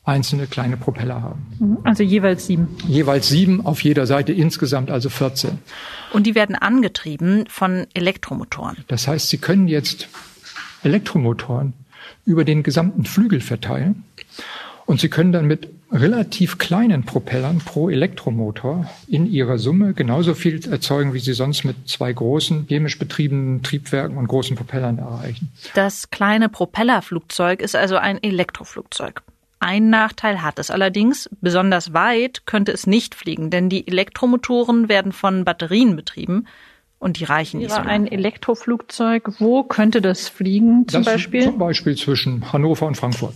einzelne 0.04 0.46
kleine 0.46 0.76
Propeller 0.76 1.22
haben. 1.22 1.46
Mhm. 1.58 1.78
Also 1.84 2.02
jeweils 2.02 2.46
sieben. 2.46 2.68
Jeweils 2.86 3.28
sieben 3.28 3.64
auf 3.64 3.82
jeder 3.82 4.06
Seite, 4.06 4.32
insgesamt 4.32 4.90
also 4.90 5.08
14. 5.08 5.58
Und 6.12 6.26
die 6.26 6.34
werden 6.34 6.56
angetrieben 6.56 7.44
von 7.48 7.86
Elektromotoren. 7.94 8.78
Das 8.88 9.06
heißt, 9.06 9.28
Sie 9.28 9.38
können 9.38 9.68
jetzt 9.68 10.08
Elektromotoren 10.82 11.74
über 12.24 12.44
den 12.44 12.62
gesamten 12.62 13.04
Flügel 13.04 13.40
verteilen 13.40 14.04
und 14.86 15.00
Sie 15.00 15.08
können 15.08 15.32
dann 15.32 15.46
mit 15.46 15.68
relativ 15.92 16.58
kleinen 16.58 17.04
Propellern 17.04 17.58
pro 17.58 17.90
Elektromotor 17.90 18.88
in 19.08 19.26
ihrer 19.26 19.58
Summe 19.58 19.92
genauso 19.92 20.34
viel 20.34 20.64
erzeugen, 20.70 21.14
wie 21.14 21.18
sie 21.18 21.32
sonst 21.32 21.64
mit 21.64 21.88
zwei 21.88 22.12
großen 22.12 22.66
chemisch 22.68 22.98
betriebenen 22.98 23.62
Triebwerken 23.62 24.16
und 24.16 24.28
großen 24.28 24.56
Propellern 24.56 24.98
erreichen. 24.98 25.50
Das 25.74 26.10
kleine 26.10 26.48
Propellerflugzeug 26.48 27.60
ist 27.60 27.76
also 27.76 27.96
ein 27.96 28.22
Elektroflugzeug. 28.22 29.22
Ein 29.58 29.90
Nachteil 29.90 30.42
hat 30.42 30.58
es 30.58 30.70
allerdings, 30.70 31.28
besonders 31.42 31.92
weit 31.92 32.46
könnte 32.46 32.72
es 32.72 32.86
nicht 32.86 33.14
fliegen, 33.14 33.50
denn 33.50 33.68
die 33.68 33.86
Elektromotoren 33.86 34.88
werden 34.88 35.12
von 35.12 35.44
Batterien 35.44 35.96
betrieben 35.96 36.46
und 36.98 37.18
die 37.18 37.24
reichen 37.24 37.58
nicht 37.58 37.70
so. 37.70 37.76
Ein 37.76 38.06
Elektroflugzeug, 38.06 39.38
wo 39.38 39.64
könnte 39.64 40.00
das 40.00 40.28
fliegen 40.28 40.88
zum 40.88 41.02
das 41.02 41.12
Beispiel? 41.12 41.42
Zum 41.42 41.58
Beispiel 41.58 41.94
zwischen 41.96 42.52
Hannover 42.52 42.86
und 42.86 42.96
Frankfurt. 42.96 43.34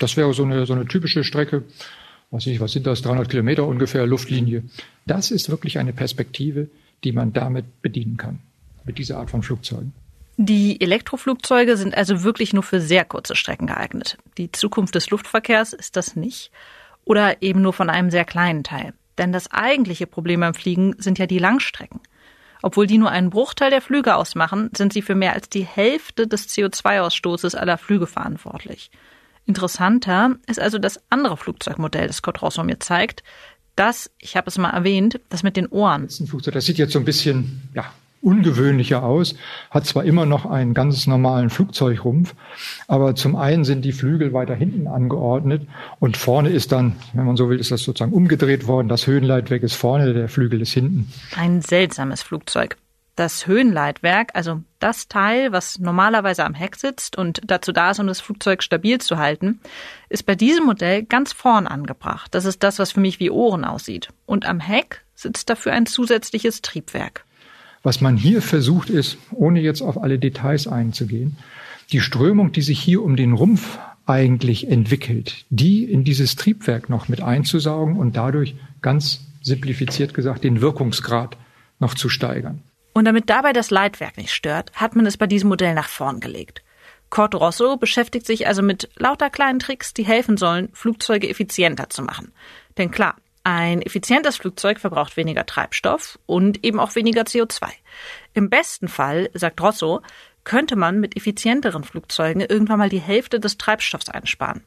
Das 0.00 0.16
wäre 0.16 0.32
so 0.34 0.44
eine, 0.44 0.66
so 0.66 0.72
eine 0.72 0.86
typische 0.86 1.22
Strecke, 1.22 1.64
was 2.30 2.46
ich, 2.46 2.60
was 2.60 2.72
sind 2.72 2.86
das, 2.86 3.02
300 3.02 3.28
Kilometer 3.28 3.66
ungefähr 3.66 4.06
Luftlinie. 4.06 4.64
Das 5.06 5.30
ist 5.30 5.50
wirklich 5.50 5.78
eine 5.78 5.92
Perspektive, 5.92 6.68
die 7.04 7.12
man 7.12 7.32
damit 7.32 7.82
bedienen 7.82 8.16
kann, 8.16 8.38
mit 8.84 8.98
dieser 8.98 9.18
Art 9.18 9.30
von 9.30 9.42
Flugzeugen. 9.42 9.92
Die 10.36 10.80
Elektroflugzeuge 10.80 11.76
sind 11.76 11.94
also 11.94 12.22
wirklich 12.22 12.54
nur 12.54 12.62
für 12.62 12.80
sehr 12.80 13.04
kurze 13.04 13.36
Strecken 13.36 13.66
geeignet. 13.66 14.16
Die 14.38 14.50
Zukunft 14.50 14.94
des 14.94 15.10
Luftverkehrs 15.10 15.74
ist 15.74 15.96
das 15.96 16.16
nicht. 16.16 16.50
Oder 17.04 17.42
eben 17.42 17.60
nur 17.60 17.74
von 17.74 17.90
einem 17.90 18.10
sehr 18.10 18.24
kleinen 18.24 18.64
Teil. 18.64 18.94
Denn 19.18 19.32
das 19.32 19.50
eigentliche 19.50 20.06
Problem 20.06 20.40
beim 20.40 20.54
Fliegen 20.54 20.94
sind 20.96 21.18
ja 21.18 21.26
die 21.26 21.38
Langstrecken. 21.38 22.00
Obwohl 22.62 22.86
die 22.86 22.96
nur 22.96 23.10
einen 23.10 23.28
Bruchteil 23.28 23.70
der 23.70 23.82
Flüge 23.82 24.16
ausmachen, 24.16 24.70
sind 24.74 24.94
sie 24.94 25.02
für 25.02 25.14
mehr 25.14 25.34
als 25.34 25.50
die 25.50 25.64
Hälfte 25.64 26.26
des 26.26 26.48
CO2-Ausstoßes 26.48 27.54
aller 27.54 27.76
Flüge 27.76 28.06
verantwortlich. 28.06 28.90
Interessanter 29.46 30.36
ist 30.46 30.60
also 30.60 30.78
das 30.78 31.00
andere 31.10 31.36
Flugzeugmodell, 31.36 32.06
das 32.06 32.16
Scott 32.16 32.42
Rosso 32.42 32.62
mir 32.62 32.80
zeigt. 32.80 33.22
Das, 33.76 34.10
ich 34.18 34.36
habe 34.36 34.48
es 34.48 34.58
mal 34.58 34.70
erwähnt, 34.70 35.20
das 35.28 35.42
mit 35.42 35.56
den 35.56 35.66
Ohren. 35.68 36.04
Das 36.04 36.14
ist 36.14 36.20
ein 36.20 36.26
Flugzeug, 36.26 36.54
das 36.54 36.66
sieht 36.66 36.78
jetzt 36.78 36.92
so 36.92 36.98
ein 36.98 37.04
bisschen, 37.04 37.68
ja, 37.74 37.86
ungewöhnlicher 38.22 39.02
aus, 39.02 39.34
hat 39.70 39.86
zwar 39.86 40.04
immer 40.04 40.26
noch 40.26 40.44
einen 40.44 40.74
ganz 40.74 41.06
normalen 41.06 41.50
Flugzeugrumpf, 41.50 42.34
aber 42.86 43.14
zum 43.14 43.36
einen 43.36 43.64
sind 43.64 43.82
die 43.82 43.92
Flügel 43.92 44.32
weiter 44.32 44.54
hinten 44.54 44.86
angeordnet 44.86 45.66
und 46.00 46.16
vorne 46.16 46.50
ist 46.50 46.72
dann, 46.72 46.96
wenn 47.14 47.24
man 47.24 47.36
so 47.36 47.48
will, 47.48 47.58
ist 47.58 47.70
das 47.70 47.82
sozusagen 47.82 48.12
umgedreht 48.12 48.66
worden. 48.66 48.88
Das 48.88 49.06
Höhenleitwerk 49.06 49.62
ist 49.62 49.74
vorne, 49.74 50.12
der 50.12 50.28
Flügel 50.28 50.60
ist 50.60 50.72
hinten. 50.72 51.10
Ein 51.36 51.62
seltsames 51.62 52.22
Flugzeug. 52.22 52.76
Das 53.20 53.46
Höhenleitwerk, 53.46 54.30
also 54.32 54.62
das 54.78 55.06
Teil, 55.06 55.52
was 55.52 55.78
normalerweise 55.78 56.42
am 56.42 56.54
Heck 56.54 56.76
sitzt 56.76 57.18
und 57.18 57.42
dazu 57.44 57.70
da 57.70 57.90
ist, 57.90 58.00
um 58.00 58.06
das 58.06 58.22
Flugzeug 58.22 58.62
stabil 58.62 58.98
zu 58.98 59.18
halten, 59.18 59.60
ist 60.08 60.24
bei 60.24 60.34
diesem 60.34 60.64
Modell 60.64 61.02
ganz 61.02 61.34
vorn 61.34 61.66
angebracht. 61.66 62.34
Das 62.34 62.46
ist 62.46 62.62
das, 62.62 62.78
was 62.78 62.92
für 62.92 63.00
mich 63.00 63.20
wie 63.20 63.28
Ohren 63.28 63.66
aussieht. 63.66 64.08
Und 64.24 64.46
am 64.46 64.58
Heck 64.58 65.04
sitzt 65.14 65.50
dafür 65.50 65.72
ein 65.72 65.84
zusätzliches 65.84 66.62
Triebwerk. 66.62 67.26
Was 67.82 68.00
man 68.00 68.16
hier 68.16 68.40
versucht 68.40 68.88
ist, 68.88 69.18
ohne 69.32 69.60
jetzt 69.60 69.82
auf 69.82 70.02
alle 70.02 70.18
Details 70.18 70.66
einzugehen, 70.66 71.36
die 71.92 72.00
Strömung, 72.00 72.52
die 72.52 72.62
sich 72.62 72.80
hier 72.80 73.02
um 73.02 73.16
den 73.16 73.34
Rumpf 73.34 73.78
eigentlich 74.06 74.66
entwickelt, 74.70 75.44
die 75.50 75.84
in 75.84 76.04
dieses 76.04 76.36
Triebwerk 76.36 76.88
noch 76.88 77.08
mit 77.08 77.20
einzusaugen 77.20 77.98
und 77.98 78.16
dadurch 78.16 78.54
ganz 78.80 79.26
simplifiziert 79.42 80.14
gesagt 80.14 80.42
den 80.42 80.62
Wirkungsgrad 80.62 81.36
noch 81.80 81.92
zu 81.92 82.08
steigern. 82.08 82.62
Und 82.92 83.04
damit 83.04 83.30
dabei 83.30 83.52
das 83.52 83.70
Leitwerk 83.70 84.16
nicht 84.16 84.32
stört, 84.32 84.72
hat 84.74 84.96
man 84.96 85.06
es 85.06 85.16
bei 85.16 85.26
diesem 85.26 85.48
Modell 85.48 85.74
nach 85.74 85.88
vorn 85.88 86.20
gelegt. 86.20 86.62
Cord 87.08 87.34
Rosso 87.34 87.76
beschäftigt 87.76 88.26
sich 88.26 88.46
also 88.46 88.62
mit 88.62 88.88
lauter 88.96 89.30
kleinen 89.30 89.58
Tricks, 89.58 89.92
die 89.92 90.04
helfen 90.04 90.36
sollen, 90.36 90.68
Flugzeuge 90.72 91.28
effizienter 91.28 91.90
zu 91.90 92.02
machen. 92.02 92.32
Denn 92.78 92.90
klar, 92.90 93.16
ein 93.42 93.82
effizientes 93.82 94.36
Flugzeug 94.36 94.78
verbraucht 94.78 95.16
weniger 95.16 95.46
Treibstoff 95.46 96.18
und 96.26 96.64
eben 96.64 96.78
auch 96.78 96.94
weniger 96.94 97.22
CO2. 97.22 97.68
Im 98.34 98.50
besten 98.50 98.86
Fall, 98.86 99.30
sagt 99.34 99.60
Rosso, 99.60 100.02
könnte 100.44 100.76
man 100.76 101.00
mit 101.00 101.16
effizienteren 101.16 101.84
Flugzeugen 101.84 102.42
irgendwann 102.42 102.78
mal 102.78 102.88
die 102.88 103.00
Hälfte 103.00 103.40
des 103.40 103.58
Treibstoffs 103.58 104.08
einsparen. 104.08 104.62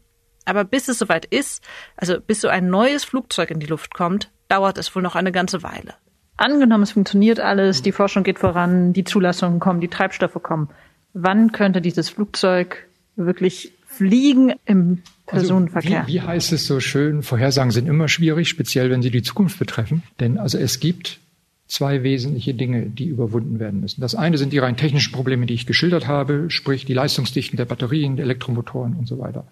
Aber 0.46 0.66
bis 0.66 0.88
es 0.88 1.00
soweit 1.00 1.26
ist, 1.26 1.64
also 1.96 2.20
bis 2.20 2.42
so 2.42 2.50
ein 2.50 2.70
neues 2.70 3.06
Flugzeug 3.06 3.52
in 3.52 3.60
die 3.60 3.68
Luft 3.68 3.94
kommt, 3.94 4.32
dauert 4.50 4.78
es 4.78 4.94
wohl 4.94 5.02
noch 5.02 5.16
eine 5.16 5.32
ganze 5.32 5.64
Weile. 5.64 5.96
Angenommen, 6.36 6.84
es 6.84 6.92
funktioniert 6.92 7.40
alles, 7.40 7.82
die 7.82 7.92
Forschung 7.92 8.24
geht 8.24 8.40
voran, 8.40 8.94
die 8.94 9.04
Zulassungen 9.04 9.60
kommen, 9.60 9.82
die 9.82 9.88
Treibstoffe 9.88 10.42
kommen. 10.42 10.70
Wann 11.14 11.52
könnte 11.52 11.80
dieses 11.82 12.10
Flugzeug 12.10 12.88
wirklich 13.16 13.72
fliegen 13.86 14.54
im 14.66 15.04
Personenverkehr? 15.28 16.02
Also 16.02 16.08
wie, 16.08 16.14
wie 16.14 16.22
heißt 16.22 16.52
es 16.54 16.66
so 16.66 16.80
schön? 16.80 17.22
Vorhersagen 17.22 17.72
sind 17.72 17.88
immer 17.88 18.08
schwierig, 18.08 18.50
speziell 18.50 18.90
wenn 18.90 19.04
sie 19.04 19.12
die 19.12 19.22
Zukunft 19.22 19.60
betreffen. 19.60 20.04
Denn 20.20 20.40
also 20.40 20.58
es 20.58 20.80
gibt 20.80 21.20
zwei 21.68 22.04
wesentliche 22.04 22.54
Dinge, 22.54 22.88
die 22.88 23.06
überwunden 23.06 23.60
werden 23.60 23.82
müssen. 23.82 24.02
Das 24.02 24.16
eine 24.16 24.38
sind 24.38 24.54
die 24.54 24.60
rein 24.60 24.78
technischen 24.78 25.14
Probleme, 25.14 25.46
die 25.46 25.54
ich 25.54 25.66
geschildert 25.66 26.08
habe, 26.08 26.46
sprich 26.50 26.86
die 26.86 26.94
Leistungsdichten 26.94 27.58
der 27.58 27.66
Batterien, 27.66 28.16
der 28.16 28.26
Elektromotoren 28.26 28.96
und 28.96 29.08
so 29.08 29.20
weiter. 29.20 29.46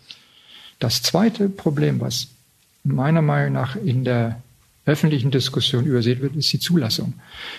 Das 0.79 1.01
zweite 1.03 1.47
Problem, 1.47 1.99
was 2.01 2.27
meiner 2.83 3.21
Meinung 3.21 3.53
nach 3.53 3.75
in 3.75 4.03
der 4.03 4.41
öffentlichen 4.85 5.31
Diskussion 5.31 5.85
übersehen 5.85 6.21
wird, 6.21 6.35
ist 6.35 6.51
die 6.51 6.59
Zulassung. 6.59 7.13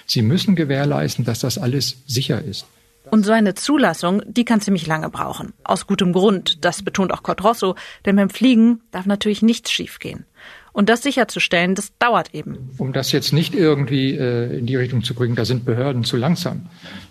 Sie 0.06 0.22
müssen 0.22 0.56
gewährleisten, 0.56 1.24
dass 1.24 1.40
das 1.40 1.58
alles 1.58 1.98
sicher 2.06 2.42
ist. 2.42 2.66
Und 3.10 3.24
so 3.24 3.32
eine 3.32 3.54
Zulassung, 3.54 4.22
die 4.26 4.44
kann 4.44 4.60
ziemlich 4.60 4.86
lange 4.86 5.10
brauchen. 5.10 5.52
Aus 5.64 5.86
gutem 5.86 6.12
Grund. 6.12 6.64
Das 6.64 6.82
betont 6.82 7.12
auch 7.12 7.22
Kurt 7.22 7.42
Rosso. 7.44 7.74
Denn 8.06 8.16
beim 8.16 8.30
Fliegen 8.30 8.80
darf 8.90 9.06
natürlich 9.06 9.42
nichts 9.42 9.70
schiefgehen. 9.70 10.24
Und 10.72 10.88
das 10.88 11.02
sicherzustellen, 11.02 11.74
das 11.74 11.96
dauert 11.98 12.34
eben. 12.34 12.70
Um 12.78 12.92
das 12.94 13.12
jetzt 13.12 13.32
nicht 13.32 13.54
irgendwie 13.54 14.16
äh, 14.16 14.58
in 14.58 14.66
die 14.66 14.76
Richtung 14.76 15.02
zu 15.02 15.14
bringen, 15.14 15.34
da 15.34 15.44
sind 15.44 15.66
Behörden 15.66 16.02
zu 16.02 16.16
langsam. 16.16 16.66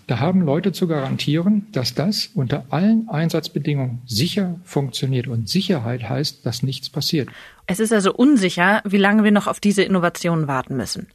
Da 0.08 0.18
haben 0.18 0.42
Leute 0.42 0.72
zu 0.72 0.88
garantieren, 0.88 1.68
dass 1.70 1.94
das 1.94 2.30
unter 2.34 2.64
allen 2.70 3.08
Einsatzbedingungen 3.08 4.02
sicher 4.06 4.60
funktioniert. 4.64 5.28
Und 5.28 5.48
Sicherheit 5.48 6.08
heißt, 6.08 6.44
dass 6.44 6.64
nichts 6.64 6.90
passiert. 6.90 7.28
Es 7.66 7.78
ist 7.78 7.92
also 7.92 8.12
unsicher, 8.12 8.82
wie 8.84 8.98
lange 8.98 9.22
wir 9.22 9.30
noch 9.30 9.46
auf 9.46 9.60
diese 9.60 9.84
Innovationen 9.84 10.48
warten 10.48 10.76
müssen. 10.76 11.06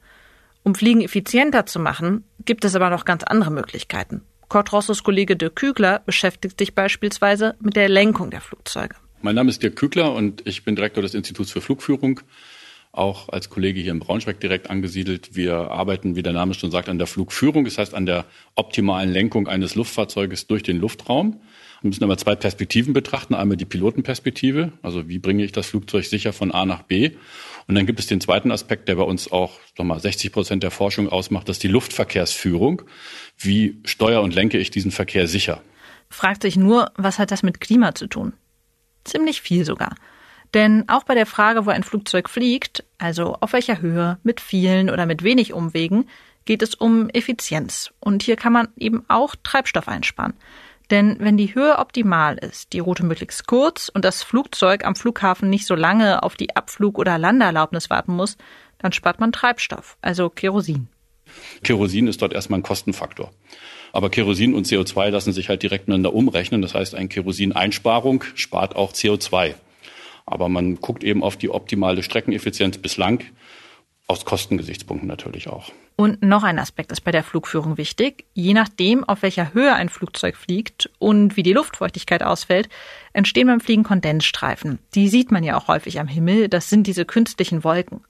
Um 0.64 0.74
Fliegen 0.74 1.02
effizienter 1.02 1.66
zu 1.66 1.80
machen, 1.80 2.24
gibt 2.46 2.64
es 2.64 2.76
aber 2.76 2.90
noch 2.90 3.04
ganz 3.04 3.24
andere 3.24 3.52
Möglichkeiten. 3.52 4.22
Kurt 4.48 4.72
Rossos 4.72 5.04
Kollege 5.04 5.36
Dirk 5.36 5.58
Kügler 5.58 6.02
beschäftigt 6.06 6.60
sich 6.60 6.74
beispielsweise 6.74 7.56
mit 7.60 7.76
der 7.76 7.90
Lenkung 7.90 8.32
der 8.32 8.40
Flugzeuge. 8.40 8.96
Mein 9.22 9.34
Name 9.34 9.50
ist 9.50 9.64
Dirk 9.64 9.76
Kügler 9.76 10.14
und 10.14 10.46
ich 10.46 10.64
bin 10.64 10.76
Direktor 10.76 11.02
des 11.02 11.16
Instituts 11.16 11.52
für 11.52 11.60
Flugführung, 11.60 12.22
auch 12.92 13.30
als 13.30 13.50
Kollege 13.50 13.82
hier 13.82 13.92
in 13.92 14.00
Braunschweig 14.00 14.40
direkt 14.40 14.70
angesiedelt. 14.70 15.36
Wir 15.36 15.56
arbeiten, 15.72 16.16
wie 16.16 16.22
der 16.22 16.34
Name 16.34 16.54
schon 16.54 16.70
sagt, 16.70 16.88
an 16.88 17.00
der 17.00 17.08
Flugführung, 17.08 17.66
das 17.66 17.80
heißt 17.80 17.96
an 17.96 18.06
der 18.06 18.26
optimalen 18.54 19.12
Lenkung 19.12 19.48
eines 19.48 19.74
Luftfahrzeuges 19.74 20.46
durch 20.46 20.62
den 20.62 20.78
Luftraum. 20.78 21.42
Wir 21.82 21.88
müssen 21.90 22.04
aber 22.04 22.18
zwei 22.18 22.36
Perspektiven 22.36 22.94
betrachten. 22.94 23.34
Einmal 23.34 23.58
die 23.58 23.66
Pilotenperspektive, 23.66 24.72
also 24.84 25.10
wie 25.10 25.18
bringe 25.18 25.44
ich 25.44 25.52
das 25.52 25.68
Flugzeug 25.68 26.06
sicher 26.06 26.32
von 26.32 26.52
A 26.52 26.66
nach 26.66 26.84
B. 26.84 27.12
Und 27.68 27.74
dann 27.74 27.88
gibt 27.88 28.00
es 28.00 28.06
den 28.06 28.22
zweiten 28.22 28.52
Aspekt, 28.52 28.88
der 28.88 28.96
bei 28.96 29.04
uns 29.04 29.32
auch 29.32 29.60
nochmal 29.80 30.00
60 30.00 30.32
Prozent 30.32 30.62
der 30.62 30.72
Forschung 30.72 31.10
ausmacht, 31.10 31.50
das 31.50 31.58
ist 31.58 31.64
die 31.64 31.70
Luftverkehrsführung. 31.70 32.84
Wie 33.38 33.80
steuere 33.84 34.22
und 34.22 34.36
lenke 34.36 34.60
ich 34.60 34.70
diesen 34.70 34.92
Verkehr 34.92 35.28
sicher? 35.28 35.64
Fragt 36.10 36.44
sich 36.44 36.56
nur, 36.56 36.92
was 36.96 37.18
hat 37.18 37.32
das 37.32 37.42
mit 37.42 37.60
Klima 37.60 37.96
zu 37.96 38.06
tun? 38.06 38.34
Ziemlich 39.08 39.42
viel 39.42 39.66
sogar. 39.66 39.96
Denn 40.54 40.88
auch 40.88 41.04
bei 41.04 41.16
der 41.16 41.26
Frage, 41.26 41.66
wo 41.66 41.70
ein 41.70 41.84
Flugzeug 41.84 42.30
fliegt, 42.30 42.84
also 42.98 43.38
auf 43.40 43.54
welcher 43.54 43.82
Höhe, 43.82 44.18
mit 44.24 44.42
vielen 44.42 44.90
oder 44.90 45.06
mit 45.06 45.24
wenig 45.24 45.54
Umwegen, 45.54 46.10
geht 46.46 46.62
es 46.62 46.76
um 46.76 47.10
Effizienz. 47.10 47.92
Und 48.00 48.24
hier 48.24 48.36
kann 48.36 48.54
man 48.54 48.68
eben 48.78 49.06
auch 49.08 49.36
Treibstoff 49.44 49.88
einsparen. 49.88 50.34
Denn 50.90 51.18
wenn 51.20 51.38
die 51.38 51.54
Höhe 51.54 51.80
optimal 51.80 52.38
ist, 52.38 52.74
die 52.74 52.80
Route 52.80 53.06
möglichst 53.06 53.48
kurz 53.48 53.90
und 53.90 54.06
das 54.06 54.24
Flugzeug 54.24 54.86
am 54.86 54.96
Flughafen 54.96 55.50
nicht 55.50 55.66
so 55.66 55.76
lange 55.76 56.24
auf 56.24 56.36
die 56.36 56.56
Abflug- 56.56 56.98
oder 56.98 57.18
Landeerlaubnis 57.18 57.90
warten 57.90 58.14
muss, 58.14 58.38
dann 58.78 58.94
spart 58.94 59.20
man 59.20 59.32
Treibstoff, 59.32 59.98
also 60.02 60.30
Kerosin. 60.30 60.88
Kerosin 61.64 62.08
ist 62.08 62.22
dort 62.22 62.34
erstmal 62.34 62.60
ein 62.60 62.64
Kostenfaktor. 62.64 63.32
Aber 63.94 64.10
Kerosin 64.10 64.54
und 64.54 64.68
CO2 64.68 65.10
lassen 65.10 65.34
sich 65.34 65.50
halt 65.50 65.64
direkt 65.64 65.88
miteinander 65.88 66.14
umrechnen. 66.14 66.62
Das 66.62 66.74
heißt, 66.74 66.96
eine 66.96 67.08
Kerosineinsparung 67.08 68.24
spart 68.36 68.76
auch 68.76 68.94
CO2. 68.94 69.56
Aber 70.26 70.50
man 70.50 70.76
guckt 70.76 71.04
eben 71.04 71.24
auf 71.24 71.38
die 71.38 71.50
optimale 71.50 72.04
Streckeneffizienz 72.04 72.78
bislang, 72.78 73.24
aus 74.08 74.24
Kostengesichtspunkten 74.24 75.08
natürlich 75.08 75.48
auch. 75.50 75.72
Und 75.96 76.22
noch 76.22 76.44
ein 76.44 76.60
Aspekt 76.60 76.92
ist 76.92 77.02
bei 77.02 77.12
der 77.12 77.24
Flugführung 77.24 77.78
wichtig. 77.78 78.26
Je 78.34 78.54
nachdem, 78.54 79.04
auf 79.04 79.22
welcher 79.24 79.54
Höhe 79.54 79.74
ein 79.74 79.90
Flugzeug 79.90 80.38
fliegt 80.38 80.90
und 81.00 81.36
wie 81.36 81.44
die 81.44 81.54
Luftfeuchtigkeit 81.54 82.24
ausfällt, 82.24 82.70
entstehen 83.14 83.48
beim 83.48 83.60
Fliegen 83.60 83.84
Kondensstreifen. 83.84 84.80
Die 84.94 85.10
sieht 85.10 85.32
man 85.32 85.44
ja 85.44 85.58
auch 85.58 85.68
häufig 85.68 86.00
am 86.00 86.08
Himmel. 86.08 86.50
Das 86.50 86.70
sind 86.70 86.88
diese 86.88 87.04
künstlichen 87.04 87.64
Wolken. 87.64 88.02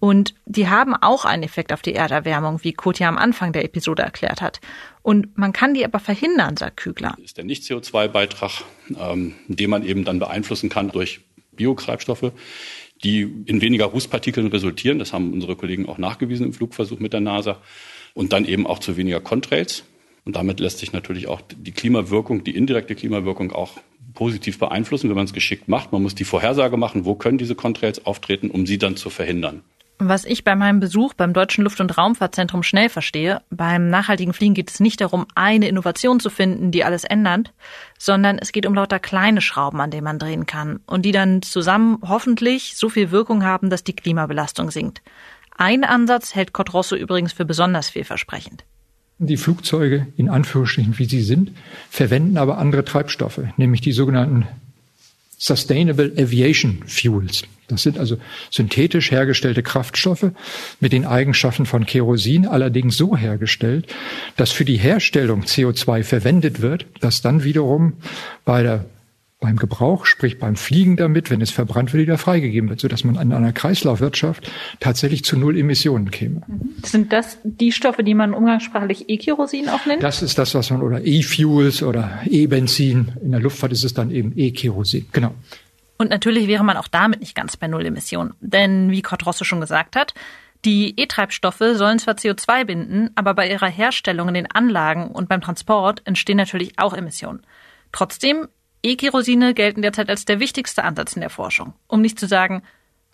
Und 0.00 0.34
die 0.46 0.68
haben 0.68 0.94
auch 0.94 1.24
einen 1.24 1.42
Effekt 1.42 1.72
auf 1.72 1.82
die 1.82 1.94
Erderwärmung, 1.94 2.62
wie 2.62 2.72
Kurt 2.72 2.98
ja 2.98 3.08
am 3.08 3.18
Anfang 3.18 3.52
der 3.52 3.64
Episode 3.64 4.02
erklärt 4.02 4.40
hat. 4.40 4.60
Und 5.02 5.36
man 5.36 5.52
kann 5.52 5.74
die 5.74 5.84
aber 5.84 5.98
verhindern, 5.98 6.56
sagt 6.56 6.76
Kügler. 6.76 7.16
Ist 7.22 7.36
der 7.36 7.44
Nicht-CO2-Beitrag, 7.44 8.62
ähm, 8.98 9.34
den 9.48 9.70
man 9.70 9.84
eben 9.84 10.04
dann 10.04 10.18
beeinflussen 10.18 10.68
kann 10.68 10.90
durch 10.90 11.20
Biotreibstoffe, 11.52 12.32
die 13.02 13.22
in 13.46 13.60
weniger 13.60 13.86
Rußpartikeln 13.86 14.46
resultieren. 14.48 14.98
Das 15.00 15.12
haben 15.12 15.32
unsere 15.32 15.56
Kollegen 15.56 15.88
auch 15.88 15.98
nachgewiesen 15.98 16.46
im 16.46 16.52
Flugversuch 16.52 17.00
mit 17.00 17.12
der 17.12 17.20
NASA. 17.20 17.60
Und 18.14 18.32
dann 18.32 18.44
eben 18.44 18.66
auch 18.66 18.78
zu 18.78 18.96
weniger 18.96 19.20
Contrails. 19.20 19.84
Und 20.24 20.36
damit 20.36 20.60
lässt 20.60 20.78
sich 20.78 20.92
natürlich 20.92 21.26
auch 21.26 21.40
die 21.40 21.72
Klimawirkung, 21.72 22.44
die 22.44 22.54
indirekte 22.54 22.94
Klimawirkung 22.94 23.50
auch 23.52 23.78
positiv 24.14 24.58
beeinflussen, 24.58 25.08
wenn 25.08 25.16
man 25.16 25.24
es 25.24 25.32
geschickt 25.32 25.68
macht. 25.68 25.92
Man 25.92 26.02
muss 26.02 26.14
die 26.14 26.24
Vorhersage 26.24 26.76
machen, 26.76 27.04
wo 27.04 27.14
können 27.14 27.38
diese 27.38 27.54
Contrails 27.54 28.04
auftreten, 28.04 28.50
um 28.50 28.66
sie 28.66 28.78
dann 28.78 28.96
zu 28.96 29.10
verhindern. 29.10 29.62
Was 30.00 30.24
ich 30.24 30.44
bei 30.44 30.54
meinem 30.54 30.78
Besuch 30.78 31.14
beim 31.14 31.32
Deutschen 31.32 31.64
Luft- 31.64 31.80
und 31.80 31.98
Raumfahrtzentrum 31.98 32.62
schnell 32.62 32.88
verstehe, 32.88 33.42
beim 33.50 33.90
nachhaltigen 33.90 34.32
Fliegen 34.32 34.54
geht 34.54 34.70
es 34.70 34.78
nicht 34.78 35.00
darum, 35.00 35.26
eine 35.34 35.66
Innovation 35.66 36.20
zu 36.20 36.30
finden, 36.30 36.70
die 36.70 36.84
alles 36.84 37.02
ändert, 37.02 37.52
sondern 37.98 38.38
es 38.38 38.52
geht 38.52 38.64
um 38.64 38.74
lauter 38.74 39.00
kleine 39.00 39.40
Schrauben, 39.40 39.80
an 39.80 39.90
denen 39.90 40.04
man 40.04 40.20
drehen 40.20 40.46
kann 40.46 40.78
und 40.86 41.02
die 41.02 41.10
dann 41.10 41.42
zusammen 41.42 41.98
hoffentlich 42.06 42.76
so 42.76 42.88
viel 42.88 43.10
Wirkung 43.10 43.42
haben, 43.42 43.70
dass 43.70 43.82
die 43.82 43.96
Klimabelastung 43.96 44.70
sinkt. 44.70 45.02
Ein 45.56 45.82
Ansatz 45.82 46.32
hält 46.32 46.52
Codrosso 46.52 46.94
übrigens 46.94 47.32
für 47.32 47.44
besonders 47.44 47.90
vielversprechend. 47.90 48.64
Die 49.18 49.36
Flugzeuge, 49.36 50.06
in 50.16 50.28
Anführungsstrichen, 50.28 50.96
wie 50.98 51.06
sie 51.06 51.22
sind, 51.22 51.50
verwenden 51.90 52.38
aber 52.38 52.58
andere 52.58 52.84
Treibstoffe, 52.84 53.40
nämlich 53.56 53.80
die 53.80 53.90
sogenannten 53.90 54.46
Sustainable 55.38 56.12
Aviation 56.16 56.84
Fuels. 56.86 57.42
Das 57.68 57.82
sind 57.82 57.98
also 57.98 58.16
synthetisch 58.50 59.10
hergestellte 59.10 59.62
Kraftstoffe 59.62 60.32
mit 60.80 60.92
den 60.92 61.04
Eigenschaften 61.04 61.66
von 61.66 61.86
Kerosin, 61.86 62.46
allerdings 62.46 62.96
so 62.96 63.16
hergestellt, 63.16 63.86
dass 64.36 64.50
für 64.50 64.64
die 64.64 64.78
Herstellung 64.78 65.42
CO2 65.42 66.02
verwendet 66.02 66.60
wird, 66.60 66.86
das 67.00 67.22
dann 67.22 67.44
wiederum 67.44 67.94
bei 68.44 68.62
der 68.62 68.84
beim 69.40 69.56
Gebrauch, 69.56 70.04
sprich 70.04 70.38
beim 70.38 70.56
Fliegen 70.56 70.96
damit, 70.96 71.30
wenn 71.30 71.40
es 71.40 71.50
verbrannt 71.50 71.92
wird, 71.92 72.02
wieder 72.02 72.18
freigegeben 72.18 72.68
wird, 72.70 72.80
sodass 72.80 73.04
man 73.04 73.14
in 73.16 73.32
einer 73.32 73.52
Kreislaufwirtschaft 73.52 74.50
tatsächlich 74.80 75.24
zu 75.24 75.38
null 75.38 75.56
Emissionen 75.56 76.10
käme. 76.10 76.42
Mhm. 76.46 76.74
Sind 76.84 77.12
das 77.12 77.38
die 77.44 77.70
Stoffe, 77.70 78.02
die 78.02 78.14
man 78.14 78.34
umgangssprachlich 78.34 79.08
E-Kerosin 79.08 79.68
auch 79.68 79.86
nennt? 79.86 80.02
Das 80.02 80.22
ist 80.22 80.38
das, 80.38 80.54
was 80.54 80.70
man, 80.70 80.82
oder 80.82 81.06
E-Fuels 81.06 81.84
oder 81.84 82.18
E-Benzin. 82.26 83.12
In 83.22 83.30
der 83.30 83.40
Luftfahrt 83.40 83.70
ist 83.70 83.84
es 83.84 83.94
dann 83.94 84.10
eben 84.10 84.32
E-Kerosin. 84.34 85.06
Genau. 85.12 85.34
Und 85.98 86.10
natürlich 86.10 86.46
wäre 86.46 86.64
man 86.64 86.76
auch 86.76 86.88
damit 86.88 87.20
nicht 87.20 87.34
ganz 87.34 87.56
bei 87.56 87.66
null 87.66 87.84
Emissionen. 87.84 88.34
Denn 88.40 88.90
wie 88.90 89.02
Kurt 89.02 89.26
Rosse 89.26 89.44
schon 89.44 89.60
gesagt 89.60 89.96
hat, 89.96 90.14
die 90.64 90.98
E-Treibstoffe 90.98 91.62
sollen 91.74 91.98
zwar 91.98 92.14
CO2 92.14 92.64
binden, 92.64 93.10
aber 93.14 93.34
bei 93.34 93.48
ihrer 93.48 93.68
Herstellung 93.68 94.28
in 94.28 94.34
den 94.34 94.50
Anlagen 94.50 95.08
und 95.08 95.28
beim 95.28 95.40
Transport 95.40 96.02
entstehen 96.04 96.36
natürlich 96.36 96.78
auch 96.78 96.94
Emissionen. 96.94 97.44
Trotzdem 97.92 98.48
E-Kerosine 98.82 99.54
gelten 99.54 99.82
derzeit 99.82 100.08
als 100.08 100.24
der 100.24 100.40
wichtigste 100.40 100.84
Ansatz 100.84 101.14
in 101.14 101.20
der 101.20 101.30
Forschung. 101.30 101.74
Um 101.86 102.00
nicht 102.00 102.18
zu 102.18 102.26
sagen, 102.26 102.62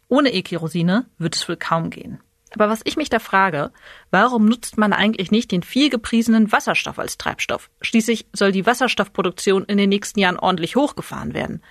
ohne 0.09 0.33
E-Kerosine 0.33 1.07
wird 1.19 1.37
es 1.37 1.49
wohl 1.49 1.57
kaum 1.57 1.91
gehen. 1.91 2.21
Aber 2.55 2.69
was 2.69 2.83
ich 2.85 2.97
mich 2.97 3.09
da 3.09 3.19
frage, 3.19 3.73
warum 4.11 4.47
nutzt 4.47 4.79
man 4.79 4.93
eigentlich 4.93 5.31
nicht 5.31 5.51
den 5.51 5.63
viel 5.63 5.91
gepriesenen 5.91 6.53
Wasserstoff 6.53 6.99
als 6.99 7.19
Treibstoff? 7.19 7.69
Schließlich 7.81 8.27
soll 8.33 8.53
die 8.53 8.65
Wasserstoffproduktion 8.65 9.65
in 9.65 9.77
den 9.77 9.89
nächsten 9.89 10.21
Jahren 10.21 10.39
ordentlich 10.39 10.77
hochgefahren 10.77 11.35
werden. 11.35 11.63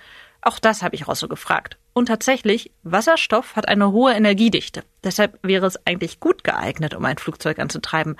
Auch 0.44 0.58
das 0.58 0.82
habe 0.82 0.94
ich 0.94 1.08
Rosso 1.08 1.26
gefragt. 1.26 1.78
Und 1.94 2.06
tatsächlich, 2.06 2.70
Wasserstoff 2.82 3.56
hat 3.56 3.66
eine 3.66 3.92
hohe 3.92 4.12
Energiedichte. 4.12 4.84
Deshalb 5.02 5.38
wäre 5.42 5.66
es 5.66 5.78
eigentlich 5.86 6.20
gut 6.20 6.44
geeignet, 6.44 6.94
um 6.94 7.04
ein 7.04 7.18
Flugzeug 7.18 7.58
anzutreiben. 7.58 8.16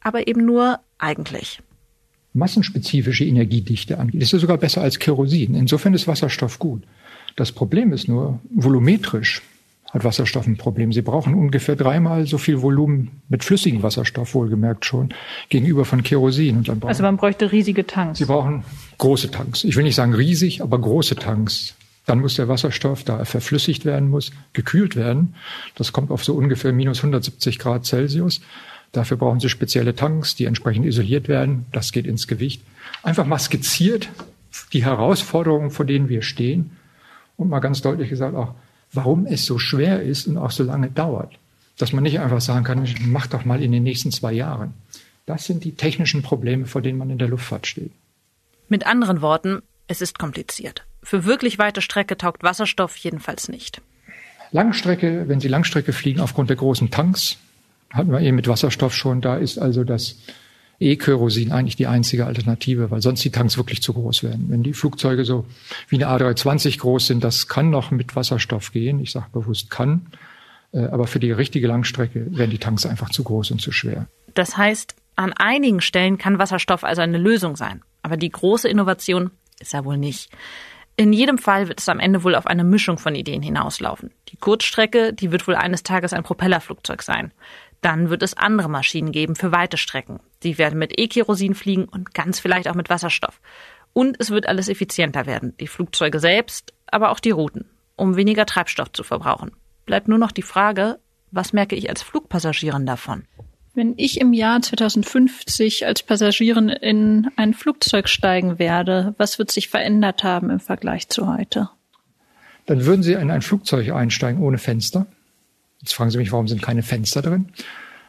Aber 0.00 0.28
eben 0.28 0.44
nur 0.44 0.80
eigentlich 0.98 1.60
massenspezifische 2.34 3.24
Energiedichte 3.24 3.98
angeht, 3.98 4.20
ist 4.20 4.34
es 4.34 4.40
sogar 4.40 4.58
besser 4.58 4.82
als 4.82 4.98
Kerosin. 4.98 5.54
Insofern 5.54 5.94
ist 5.94 6.06
Wasserstoff 6.06 6.58
gut. 6.58 6.82
Das 7.36 7.52
Problem 7.52 7.92
ist 7.92 8.08
nur, 8.08 8.40
volumetrisch 8.50 9.40
hat 9.94 10.02
Wasserstoff 10.02 10.46
ein 10.46 10.56
Problem. 10.56 10.92
Sie 10.92 11.02
brauchen 11.02 11.34
ungefähr 11.34 11.76
dreimal 11.76 12.26
so 12.26 12.36
viel 12.36 12.60
Volumen 12.60 13.22
mit 13.28 13.44
flüssigem 13.44 13.82
Wasserstoff, 13.84 14.34
wohlgemerkt 14.34 14.84
schon, 14.84 15.14
gegenüber 15.48 15.84
von 15.84 16.02
Kerosin. 16.02 16.56
Und 16.56 16.68
dann 16.68 16.82
also 16.82 17.04
man 17.04 17.16
bräuchte 17.16 17.52
riesige 17.52 17.86
Tanks. 17.86 18.18
Sie 18.18 18.24
brauchen 18.24 18.64
große 18.98 19.30
Tanks. 19.30 19.62
Ich 19.62 19.76
will 19.76 19.84
nicht 19.84 19.94
sagen 19.94 20.12
riesig, 20.12 20.62
aber 20.62 20.80
große 20.80 21.14
Tanks. 21.14 21.76
Dann 22.06 22.20
muss 22.20 22.34
der 22.34 22.48
Wasserstoff, 22.48 23.04
da 23.04 23.18
er 23.18 23.24
verflüssigt 23.24 23.84
werden 23.84 24.10
muss, 24.10 24.32
gekühlt 24.52 24.96
werden. 24.96 25.36
Das 25.76 25.92
kommt 25.92 26.10
auf 26.10 26.24
so 26.24 26.34
ungefähr 26.34 26.72
minus 26.72 26.98
170 26.98 27.60
Grad 27.60 27.86
Celsius. 27.86 28.40
Dafür 28.90 29.16
brauchen 29.16 29.40
Sie 29.40 29.48
spezielle 29.48 29.94
Tanks, 29.94 30.34
die 30.34 30.44
entsprechend 30.44 30.86
isoliert 30.86 31.28
werden. 31.28 31.66
Das 31.72 31.92
geht 31.92 32.06
ins 32.06 32.26
Gewicht. 32.26 32.62
Einfach 33.04 33.26
mal 33.26 33.38
skizziert 33.38 34.08
die 34.72 34.84
Herausforderungen, 34.84 35.70
vor 35.70 35.84
denen 35.84 36.08
wir 36.08 36.22
stehen 36.22 36.72
und 37.36 37.48
mal 37.48 37.60
ganz 37.60 37.80
deutlich 37.80 38.10
gesagt 38.10 38.36
auch, 38.36 38.54
warum 38.94 39.26
es 39.26 39.44
so 39.44 39.58
schwer 39.58 40.02
ist 40.02 40.26
und 40.26 40.38
auch 40.38 40.50
so 40.50 40.64
lange 40.64 40.90
dauert. 40.90 41.32
Dass 41.78 41.92
man 41.92 42.04
nicht 42.04 42.20
einfach 42.20 42.40
sagen 42.40 42.64
kann, 42.64 42.86
mach 43.06 43.26
doch 43.26 43.44
mal 43.44 43.62
in 43.62 43.72
den 43.72 43.82
nächsten 43.82 44.12
zwei 44.12 44.32
Jahren. 44.32 44.74
Das 45.26 45.44
sind 45.44 45.64
die 45.64 45.72
technischen 45.72 46.22
Probleme, 46.22 46.66
vor 46.66 46.82
denen 46.82 46.98
man 46.98 47.10
in 47.10 47.18
der 47.18 47.28
Luftfahrt 47.28 47.66
steht. 47.66 47.92
Mit 48.68 48.86
anderen 48.86 49.20
Worten, 49.20 49.62
es 49.88 50.00
ist 50.00 50.18
kompliziert. 50.18 50.84
Für 51.02 51.24
wirklich 51.24 51.58
weite 51.58 51.82
Strecke 51.82 52.16
taugt 52.16 52.42
Wasserstoff 52.42 52.96
jedenfalls 52.96 53.48
nicht. 53.48 53.82
Langstrecke, 54.52 55.24
wenn 55.26 55.40
Sie 55.40 55.48
Langstrecke 55.48 55.92
fliegen 55.92 56.20
aufgrund 56.20 56.48
der 56.48 56.56
großen 56.56 56.90
Tanks, 56.90 57.38
hatten 57.90 58.12
wir 58.12 58.20
eben 58.20 58.36
mit 58.36 58.48
Wasserstoff 58.48 58.94
schon, 58.94 59.20
da 59.20 59.36
ist 59.36 59.58
also 59.58 59.84
das 59.84 60.16
E-Kerosin 60.80 61.52
eigentlich 61.52 61.76
die 61.76 61.86
einzige 61.86 62.26
Alternative, 62.26 62.90
weil 62.90 63.02
sonst 63.02 63.24
die 63.24 63.30
Tanks 63.30 63.56
wirklich 63.56 63.82
zu 63.82 63.92
groß 63.92 64.22
werden. 64.22 64.46
Wenn 64.48 64.62
die 64.62 64.72
Flugzeuge 64.72 65.24
so 65.24 65.46
wie 65.88 66.02
eine 66.02 66.08
A320 66.08 66.78
groß 66.78 67.06
sind, 67.06 67.24
das 67.24 67.48
kann 67.48 67.70
noch 67.70 67.90
mit 67.90 68.16
Wasserstoff 68.16 68.72
gehen. 68.72 69.00
Ich 69.00 69.12
sage 69.12 69.26
bewusst 69.32 69.70
kann. 69.70 70.06
Äh, 70.72 70.86
aber 70.86 71.06
für 71.06 71.20
die 71.20 71.32
richtige 71.32 71.66
Langstrecke 71.66 72.26
werden 72.36 72.50
die 72.50 72.58
Tanks 72.58 72.86
einfach 72.86 73.10
zu 73.10 73.24
groß 73.24 73.52
und 73.52 73.60
zu 73.60 73.72
schwer. 73.72 74.06
Das 74.34 74.56
heißt, 74.56 74.96
an 75.16 75.32
einigen 75.32 75.80
Stellen 75.80 76.18
kann 76.18 76.38
Wasserstoff 76.38 76.84
also 76.84 77.02
eine 77.02 77.18
Lösung 77.18 77.56
sein. 77.56 77.82
Aber 78.02 78.16
die 78.16 78.30
große 78.30 78.68
Innovation 78.68 79.30
ist 79.60 79.72
ja 79.72 79.84
wohl 79.84 79.96
nicht. 79.96 80.30
In 80.96 81.12
jedem 81.12 81.38
Fall 81.38 81.68
wird 81.68 81.80
es 81.80 81.88
am 81.88 81.98
Ende 81.98 82.22
wohl 82.22 82.36
auf 82.36 82.46
eine 82.46 82.62
Mischung 82.62 82.98
von 82.98 83.16
Ideen 83.16 83.42
hinauslaufen. 83.42 84.12
Die 84.28 84.36
Kurzstrecke, 84.36 85.12
die 85.12 85.32
wird 85.32 85.46
wohl 85.48 85.56
eines 85.56 85.82
Tages 85.82 86.12
ein 86.12 86.22
Propellerflugzeug 86.22 87.02
sein. 87.02 87.32
Dann 87.84 88.08
wird 88.08 88.22
es 88.22 88.34
andere 88.34 88.70
Maschinen 88.70 89.12
geben 89.12 89.36
für 89.36 89.52
weite 89.52 89.76
Strecken. 89.76 90.20
Die 90.42 90.56
werden 90.56 90.78
mit 90.78 90.98
E-Kerosin 90.98 91.54
fliegen 91.54 91.84
und 91.84 92.14
ganz 92.14 92.40
vielleicht 92.40 92.66
auch 92.66 92.74
mit 92.74 92.88
Wasserstoff. 92.88 93.42
Und 93.92 94.16
es 94.18 94.30
wird 94.30 94.48
alles 94.48 94.70
effizienter 94.70 95.26
werden. 95.26 95.54
Die 95.60 95.66
Flugzeuge 95.66 96.18
selbst, 96.18 96.72
aber 96.86 97.10
auch 97.10 97.20
die 97.20 97.32
Routen, 97.32 97.66
um 97.94 98.16
weniger 98.16 98.46
Treibstoff 98.46 98.90
zu 98.92 99.02
verbrauchen. 99.02 99.52
Bleibt 99.84 100.08
nur 100.08 100.16
noch 100.16 100.32
die 100.32 100.40
Frage, 100.40 100.98
was 101.30 101.52
merke 101.52 101.76
ich 101.76 101.90
als 101.90 102.00
Flugpassagierin 102.00 102.86
davon? 102.86 103.24
Wenn 103.74 103.92
ich 103.98 104.18
im 104.18 104.32
Jahr 104.32 104.62
2050 104.62 105.84
als 105.84 106.02
Passagierin 106.02 106.70
in 106.70 107.28
ein 107.36 107.52
Flugzeug 107.52 108.08
steigen 108.08 108.58
werde, 108.58 109.14
was 109.18 109.38
wird 109.38 109.50
sich 109.50 109.68
verändert 109.68 110.24
haben 110.24 110.48
im 110.48 110.60
Vergleich 110.60 111.10
zu 111.10 111.30
heute? 111.30 111.68
Dann 112.64 112.86
würden 112.86 113.02
Sie 113.02 113.12
in 113.12 113.30
ein 113.30 113.42
Flugzeug 113.42 113.90
einsteigen 113.90 114.42
ohne 114.42 114.56
Fenster. 114.56 115.06
Jetzt 115.84 115.92
fragen 115.92 116.10
Sie 116.10 116.16
mich, 116.16 116.32
warum 116.32 116.48
sind 116.48 116.62
keine 116.62 116.82
Fenster 116.82 117.20
drin? 117.20 117.50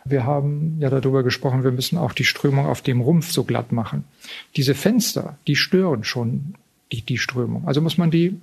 Wir 0.06 0.24
haben 0.24 0.78
ja 0.80 0.90
darüber 0.90 1.24
gesprochen, 1.24 1.66
wir 1.66 1.72
müssen 1.72 1.98
auch 1.98 2.14
die 2.14 2.24
Strömung 2.24 2.68
auf 2.68 2.82
dem 2.82 3.02
Rumpf 3.02 3.34
so 3.34 3.44
glatt 3.44 3.74
machen. 3.74 4.06
Diese 4.56 4.74
Fenster, 4.74 5.38
die 5.46 5.58
stören 5.58 6.06
schon 6.06 6.56
die, 6.94 7.02
die 7.02 7.18
Strömung. 7.18 7.68
Also 7.68 7.82
muss 7.82 7.98
man 7.98 8.12
die 8.12 8.40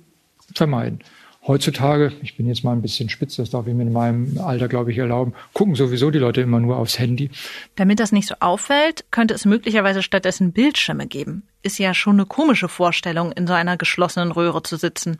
vermeiden. 0.53 0.99
Heutzutage, 1.47 2.13
ich 2.21 2.37
bin 2.37 2.45
jetzt 2.45 2.63
mal 2.63 2.73
ein 2.73 2.83
bisschen 2.83 3.09
spitz, 3.09 3.37
das 3.37 3.49
darf 3.49 3.65
ich 3.65 3.73
mir 3.73 3.81
in 3.81 3.91
meinem 3.91 4.37
Alter, 4.37 4.67
glaube 4.67 4.91
ich, 4.91 4.99
erlauben, 4.99 5.33
gucken 5.53 5.73
sowieso 5.73 6.11
die 6.11 6.19
Leute 6.19 6.41
immer 6.41 6.59
nur 6.59 6.77
aufs 6.77 6.99
Handy. 6.99 7.31
Damit 7.75 7.99
das 7.99 8.11
nicht 8.11 8.27
so 8.27 8.35
auffällt, 8.39 9.05
könnte 9.09 9.33
es 9.33 9.45
möglicherweise 9.45 10.03
stattdessen 10.03 10.51
Bildschirme 10.51 11.07
geben. 11.07 11.41
Ist 11.63 11.79
ja 11.79 11.95
schon 11.95 12.17
eine 12.17 12.27
komische 12.27 12.69
Vorstellung, 12.69 13.31
in 13.31 13.47
so 13.47 13.53
einer 13.53 13.77
geschlossenen 13.77 14.31
Röhre 14.31 14.61
zu 14.61 14.77
sitzen. 14.77 15.17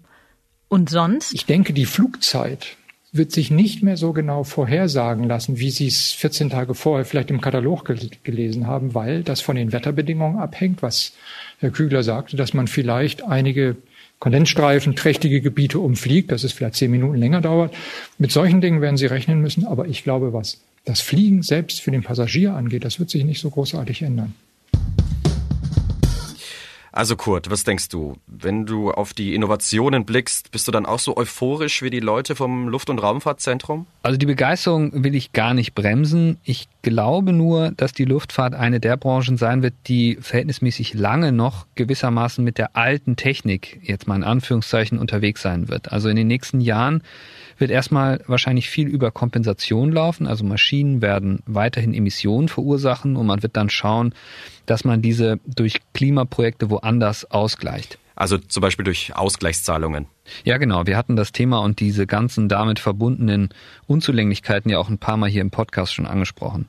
Und 0.70 0.92
sonst? 0.92 1.34
Ich 1.34 1.48
denke, 1.48 1.74
die 1.74 1.86
Flugzeit 1.86 2.78
wird 3.14 3.32
sich 3.32 3.52
nicht 3.52 3.84
mehr 3.84 3.96
so 3.96 4.12
genau 4.12 4.44
vorhersagen 4.44 5.24
lassen, 5.26 5.60
wie 5.60 5.70
Sie 5.70 5.86
es 5.88 6.12
14 6.12 6.50
Tage 6.50 6.74
vorher 6.74 7.06
vielleicht 7.06 7.30
im 7.30 7.42
Katalog 7.42 7.86
gel 7.86 8.00
gelesen 8.24 8.66
haben, 8.66 8.96
weil 8.96 9.22
das 9.22 9.40
von 9.40 9.56
den 9.56 9.72
Wetterbedingungen 9.72 10.40
abhängt, 10.40 10.82
was 10.82 11.14
Herr 11.60 11.70
Kügler 11.70 12.02
sagte, 12.02 12.36
dass 12.36 12.56
man 12.56 12.68
vielleicht 12.68 13.24
einige 13.24 13.78
Kondensstreifen, 14.20 14.96
trächtige 14.96 15.42
Gebiete 15.42 15.80
umfliegt, 15.80 16.32
dass 16.32 16.44
es 16.44 16.54
vielleicht 16.54 16.76
zehn 16.76 16.90
Minuten 16.90 17.18
länger 17.18 17.42
dauert. 17.42 17.76
Mit 18.18 18.32
solchen 18.32 18.62
Dingen 18.62 18.82
werden 18.82 18.98
Sie 18.98 19.06
rechnen 19.06 19.42
müssen, 19.42 19.66
aber 19.66 19.88
ich 19.88 20.04
glaube, 20.04 20.34
was 20.34 20.62
das 20.86 21.02
Fliegen 21.02 21.44
selbst 21.44 21.82
für 21.82 21.92
den 21.92 22.04
Passagier 22.04 22.54
angeht, 22.54 22.84
das 22.84 23.00
wird 23.00 23.12
sich 23.12 23.26
nicht 23.26 23.40
so 23.40 23.50
großartig 23.50 24.02
ändern. 24.02 24.34
Also 26.94 27.16
Kurt, 27.16 27.50
was 27.50 27.64
denkst 27.64 27.90
du? 27.90 28.18
Wenn 28.28 28.68
du 28.68 28.92
auf 28.92 29.14
die 29.14 29.34
Innovationen 29.34 30.06
blickst, 30.06 30.52
bist 30.52 30.68
du 30.68 30.72
dann 30.72 30.86
auch 30.86 31.00
so 31.00 31.18
euphorisch 31.18 31.82
wie 31.82 31.90
die 31.90 32.00
Leute 32.00 32.36
vom 32.36 32.70
Luft- 32.70 32.92
und 32.92 33.00
Raumfahrtzentrum? 33.00 33.88
Also 34.04 34.18
die 34.18 34.28
Begeisterung 34.28 35.04
will 35.04 35.16
ich 35.16 35.34
gar 35.34 35.56
nicht 35.56 35.74
bremsen. 35.74 36.38
Ich 36.44 36.68
glaube 36.84 37.34
nur, 37.34 37.72
dass 37.72 37.94
die 37.94 38.06
Luftfahrt 38.06 38.54
eine 38.54 38.80
der 38.80 38.98
Branchen 38.98 39.38
sein 39.38 39.64
wird, 39.64 39.74
die 39.88 40.18
verhältnismäßig 40.22 40.94
lange 40.94 41.32
noch 41.32 41.66
gewissermaßen 41.76 42.44
mit 42.44 42.58
der 42.58 42.76
alten 42.76 43.16
Technik, 43.16 43.80
jetzt 43.82 44.08
mal 44.08 44.18
in 44.18 44.24
Anführungszeichen, 44.24 45.00
unterwegs 45.00 45.42
sein 45.42 45.70
wird. 45.70 45.92
Also 45.92 46.10
in 46.10 46.16
den 46.16 46.28
nächsten 46.28 46.62
Jahren 46.62 47.02
wird 47.58 47.72
erstmal 47.72 48.22
wahrscheinlich 48.28 48.70
viel 48.70 48.88
über 48.88 49.12
Kompensation 49.12 49.92
laufen. 49.92 50.28
Also 50.28 50.44
Maschinen 50.44 51.02
werden 51.02 51.42
weiterhin 51.46 51.94
Emissionen 51.94 52.50
verursachen 52.50 53.16
und 53.16 53.26
man 53.26 53.42
wird 53.42 53.56
dann 53.56 53.70
schauen, 53.70 54.14
dass 54.66 54.84
man 54.84 55.02
diese 55.02 55.40
durch 55.46 55.80
Klimaprojekte 55.94 56.70
woanders 56.70 57.32
ausgleicht. 57.32 57.98
Also 58.16 58.38
zum 58.38 58.62
Beispiel 58.62 58.86
durch 58.86 59.16
Ausgleichszahlungen. 59.16 60.08
Ja, 60.44 60.58
genau. 60.58 60.86
Wir 60.86 60.98
hatten 60.98 61.16
das 61.16 61.32
Thema 61.32 61.60
und 61.60 61.80
diese 61.80 62.08
ganzen 62.08 62.48
damit 62.48 62.80
verbundenen 62.80 63.50
Unzulänglichkeiten 63.88 64.70
ja 64.70 64.80
auch 64.80 64.90
ein 64.90 65.00
paar 65.00 65.18
Mal 65.18 65.30
hier 65.30 65.42
im 65.42 65.52
Podcast 65.52 65.94
schon 65.94 66.06
angesprochen. 66.06 66.68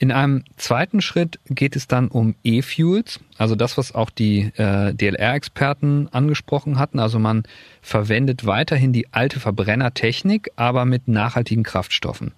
In 0.00 0.12
einem 0.12 0.44
zweiten 0.56 1.00
Schritt 1.00 1.40
geht 1.48 1.74
es 1.74 1.88
dann 1.88 2.06
um 2.06 2.36
E-Fuels, 2.44 3.18
also 3.36 3.56
das, 3.56 3.76
was 3.76 3.96
auch 3.96 4.10
die 4.10 4.52
äh, 4.56 4.94
DLR-Experten 4.94 6.08
angesprochen 6.12 6.78
hatten. 6.78 7.00
Also 7.00 7.18
man 7.18 7.42
verwendet 7.82 8.46
weiterhin 8.46 8.92
die 8.92 9.12
alte 9.12 9.40
Verbrennertechnik, 9.40 10.52
aber 10.54 10.84
mit 10.84 11.08
nachhaltigen 11.08 11.64
Kraftstoffen. 11.64 12.30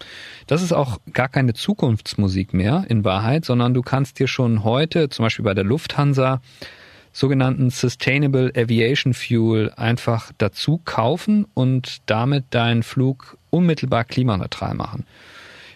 Das 0.47 0.63
ist 0.63 0.73
auch 0.73 1.01
gar 1.13 1.29
keine 1.29 1.53
Zukunftsmusik 1.53 2.55
mehr 2.55 2.87
in 2.89 3.05
Wahrheit, 3.05 3.45
sondern 3.45 3.75
du 3.75 3.83
kannst 3.83 4.19
dir 4.19 4.27
schon 4.27 4.65
heute, 4.65 5.11
zum 5.11 5.27
Beispiel 5.27 5.45
bei 5.45 5.55
der 5.55 5.65
Lufthansa, 5.65 6.41
sogenannten 7.13 7.71
Sustainable 7.71 8.53
Aviation 8.57 9.15
Fuel 9.15 9.73
einfach 9.77 10.33
dazu 10.39 10.81
kaufen 10.85 11.47
und 11.55 11.99
damit 12.07 12.45
deinen 12.51 12.83
Flug 12.83 13.37
unmittelbar 13.51 14.05
klimaneutral 14.05 14.75
machen 14.75 15.05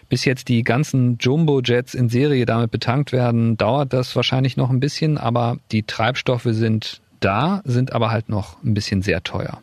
bis 0.09 0.25
jetzt 0.25 0.47
die 0.49 0.63
ganzen 0.63 1.17
Jumbo-Jets 1.17 1.93
in 1.93 2.09
Serie 2.09 2.45
damit 2.45 2.71
betankt 2.71 3.11
werden, 3.11 3.57
dauert 3.57 3.93
das 3.93 4.15
wahrscheinlich 4.15 4.57
noch 4.57 4.69
ein 4.69 4.79
bisschen, 4.79 5.17
aber 5.17 5.57
die 5.71 5.83
Treibstoffe 5.83 6.47
sind 6.47 7.01
da, 7.19 7.61
sind 7.65 7.93
aber 7.93 8.11
halt 8.11 8.29
noch 8.29 8.61
ein 8.63 8.73
bisschen 8.73 9.01
sehr 9.01 9.23
teuer. 9.23 9.61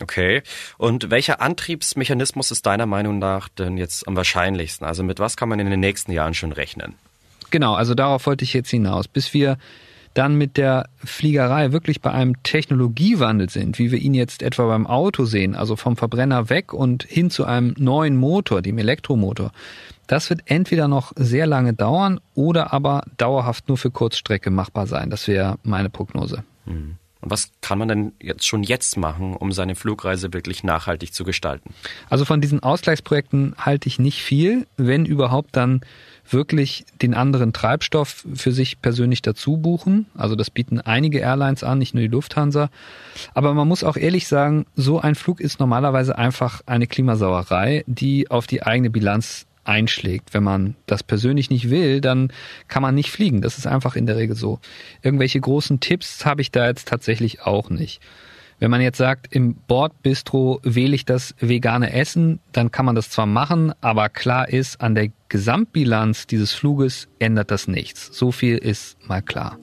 Okay. 0.00 0.42
Und 0.76 1.10
welcher 1.10 1.40
Antriebsmechanismus 1.40 2.50
ist 2.50 2.66
deiner 2.66 2.86
Meinung 2.86 3.18
nach 3.18 3.48
denn 3.48 3.78
jetzt 3.78 4.06
am 4.06 4.14
wahrscheinlichsten? 4.14 4.86
Also 4.86 5.02
mit 5.02 5.18
was 5.18 5.36
kann 5.36 5.48
man 5.48 5.58
in 5.58 5.68
den 5.68 5.80
nächsten 5.80 6.12
Jahren 6.12 6.34
schon 6.34 6.52
rechnen? 6.52 6.94
Genau, 7.50 7.74
also 7.74 7.94
darauf 7.94 8.26
wollte 8.26 8.44
ich 8.44 8.52
jetzt 8.52 8.70
hinaus. 8.70 9.08
Bis 9.08 9.34
wir 9.34 9.58
dann 10.14 10.36
mit 10.36 10.56
der 10.56 10.88
Fliegerei 10.96 11.72
wirklich 11.72 12.00
bei 12.00 12.10
einem 12.10 12.42
Technologiewandel 12.42 13.50
sind, 13.50 13.78
wie 13.78 13.90
wir 13.90 13.98
ihn 13.98 14.14
jetzt 14.14 14.42
etwa 14.42 14.66
beim 14.66 14.86
Auto 14.86 15.24
sehen, 15.24 15.54
also 15.54 15.76
vom 15.76 15.96
Verbrenner 15.96 16.50
weg 16.50 16.72
und 16.72 17.04
hin 17.04 17.30
zu 17.30 17.44
einem 17.44 17.74
neuen 17.78 18.16
Motor, 18.16 18.62
dem 18.62 18.78
Elektromotor, 18.78 19.52
das 20.08 20.30
wird 20.30 20.42
entweder 20.46 20.88
noch 20.88 21.12
sehr 21.16 21.46
lange 21.46 21.74
dauern 21.74 22.18
oder 22.34 22.72
aber 22.72 23.04
dauerhaft 23.18 23.68
nur 23.68 23.76
für 23.76 23.90
Kurzstrecke 23.90 24.50
machbar 24.50 24.86
sein. 24.86 25.10
Das 25.10 25.28
wäre 25.28 25.58
meine 25.62 25.90
Prognose. 25.90 26.44
Hm. 26.64 26.96
Und 27.20 27.30
was 27.30 27.50
kann 27.60 27.78
man 27.78 27.88
denn 27.88 28.12
jetzt 28.22 28.46
schon 28.46 28.62
jetzt 28.62 28.96
machen, 28.96 29.34
um 29.34 29.50
seine 29.52 29.74
Flugreise 29.74 30.32
wirklich 30.32 30.62
nachhaltig 30.62 31.12
zu 31.12 31.24
gestalten? 31.24 31.74
Also 32.08 32.24
von 32.24 32.40
diesen 32.40 32.62
Ausgleichsprojekten 32.62 33.54
halte 33.58 33.88
ich 33.88 33.98
nicht 33.98 34.22
viel, 34.22 34.66
wenn 34.76 35.04
überhaupt 35.04 35.56
dann 35.56 35.80
wirklich 36.30 36.84
den 37.02 37.14
anderen 37.14 37.52
Treibstoff 37.52 38.24
für 38.34 38.52
sich 38.52 38.80
persönlich 38.80 39.22
dazu 39.22 39.56
buchen. 39.56 40.06
Also 40.14 40.36
das 40.36 40.50
bieten 40.50 40.80
einige 40.80 41.18
Airlines 41.18 41.64
an, 41.64 41.78
nicht 41.78 41.94
nur 41.94 42.02
die 42.02 42.08
Lufthansa. 42.08 42.70
Aber 43.34 43.54
man 43.54 43.66
muss 43.66 43.82
auch 43.82 43.96
ehrlich 43.96 44.28
sagen, 44.28 44.66
so 44.76 45.00
ein 45.00 45.14
Flug 45.16 45.40
ist 45.40 45.58
normalerweise 45.58 46.16
einfach 46.16 46.60
eine 46.66 46.86
Klimasauerei, 46.86 47.82
die 47.86 48.30
auf 48.30 48.46
die 48.46 48.62
eigene 48.62 48.90
Bilanz 48.90 49.47
einschlägt. 49.68 50.34
Wenn 50.34 50.42
man 50.42 50.74
das 50.86 51.02
persönlich 51.02 51.50
nicht 51.50 51.70
will, 51.70 52.00
dann 52.00 52.32
kann 52.66 52.82
man 52.82 52.94
nicht 52.94 53.10
fliegen. 53.10 53.42
Das 53.42 53.58
ist 53.58 53.66
einfach 53.66 53.94
in 53.94 54.06
der 54.06 54.16
Regel 54.16 54.34
so. 54.34 54.58
Irgendwelche 55.02 55.40
großen 55.40 55.80
Tipps 55.80 56.24
habe 56.24 56.40
ich 56.40 56.50
da 56.50 56.66
jetzt 56.66 56.88
tatsächlich 56.88 57.42
auch 57.42 57.70
nicht. 57.70 58.00
Wenn 58.60 58.72
man 58.72 58.80
jetzt 58.80 58.98
sagt, 58.98 59.32
im 59.32 59.54
Bordbistro 59.54 60.60
wähle 60.64 60.96
ich 60.96 61.04
das 61.04 61.34
vegane 61.38 61.92
Essen, 61.92 62.40
dann 62.50 62.72
kann 62.72 62.86
man 62.86 62.96
das 62.96 63.08
zwar 63.08 63.26
machen, 63.26 63.72
aber 63.80 64.08
klar 64.08 64.48
ist, 64.48 64.80
an 64.80 64.96
der 64.96 65.10
Gesamtbilanz 65.28 66.26
dieses 66.26 66.52
Fluges 66.52 67.06
ändert 67.20 67.52
das 67.52 67.68
nichts. 67.68 68.10
So 68.12 68.32
viel 68.32 68.58
ist 68.58 68.96
mal 69.06 69.22
klar. 69.22 69.58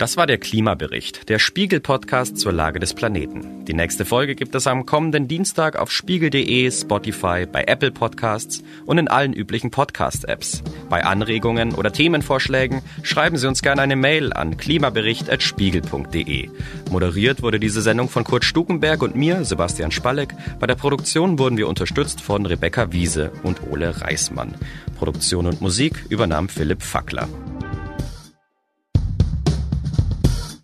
Das 0.00 0.16
war 0.16 0.26
der 0.26 0.38
Klimabericht, 0.38 1.28
der 1.28 1.38
Spiegel-Podcast 1.38 2.38
zur 2.38 2.52
Lage 2.52 2.80
des 2.80 2.94
Planeten. 2.94 3.66
Die 3.66 3.74
nächste 3.74 4.06
Folge 4.06 4.34
gibt 4.34 4.54
es 4.54 4.66
am 4.66 4.86
kommenden 4.86 5.28
Dienstag 5.28 5.76
auf 5.76 5.92
spiegel.de, 5.92 6.70
Spotify, 6.70 7.44
bei 7.44 7.64
Apple 7.64 7.90
Podcasts 7.90 8.62
und 8.86 8.96
in 8.96 9.08
allen 9.08 9.34
üblichen 9.34 9.70
Podcast-Apps. 9.70 10.62
Bei 10.88 11.04
Anregungen 11.04 11.74
oder 11.74 11.92
Themenvorschlägen 11.92 12.80
schreiben 13.02 13.36
Sie 13.36 13.46
uns 13.46 13.60
gerne 13.60 13.82
eine 13.82 13.94
Mail 13.94 14.32
an 14.32 14.56
klimabericht.spiegel.de. 14.56 16.48
Moderiert 16.90 17.42
wurde 17.42 17.60
diese 17.60 17.82
Sendung 17.82 18.08
von 18.08 18.24
Kurt 18.24 18.46
Stukenberg 18.46 19.02
und 19.02 19.16
mir, 19.16 19.44
Sebastian 19.44 19.90
Spalleck. 19.90 20.34
Bei 20.58 20.66
der 20.66 20.76
Produktion 20.76 21.38
wurden 21.38 21.58
wir 21.58 21.68
unterstützt 21.68 22.22
von 22.22 22.46
Rebecca 22.46 22.90
Wiese 22.90 23.32
und 23.42 23.70
Ole 23.70 24.00
Reismann. 24.00 24.54
Produktion 24.96 25.46
und 25.46 25.60
Musik 25.60 26.06
übernahm 26.08 26.48
Philipp 26.48 26.82
Fackler. 26.82 27.28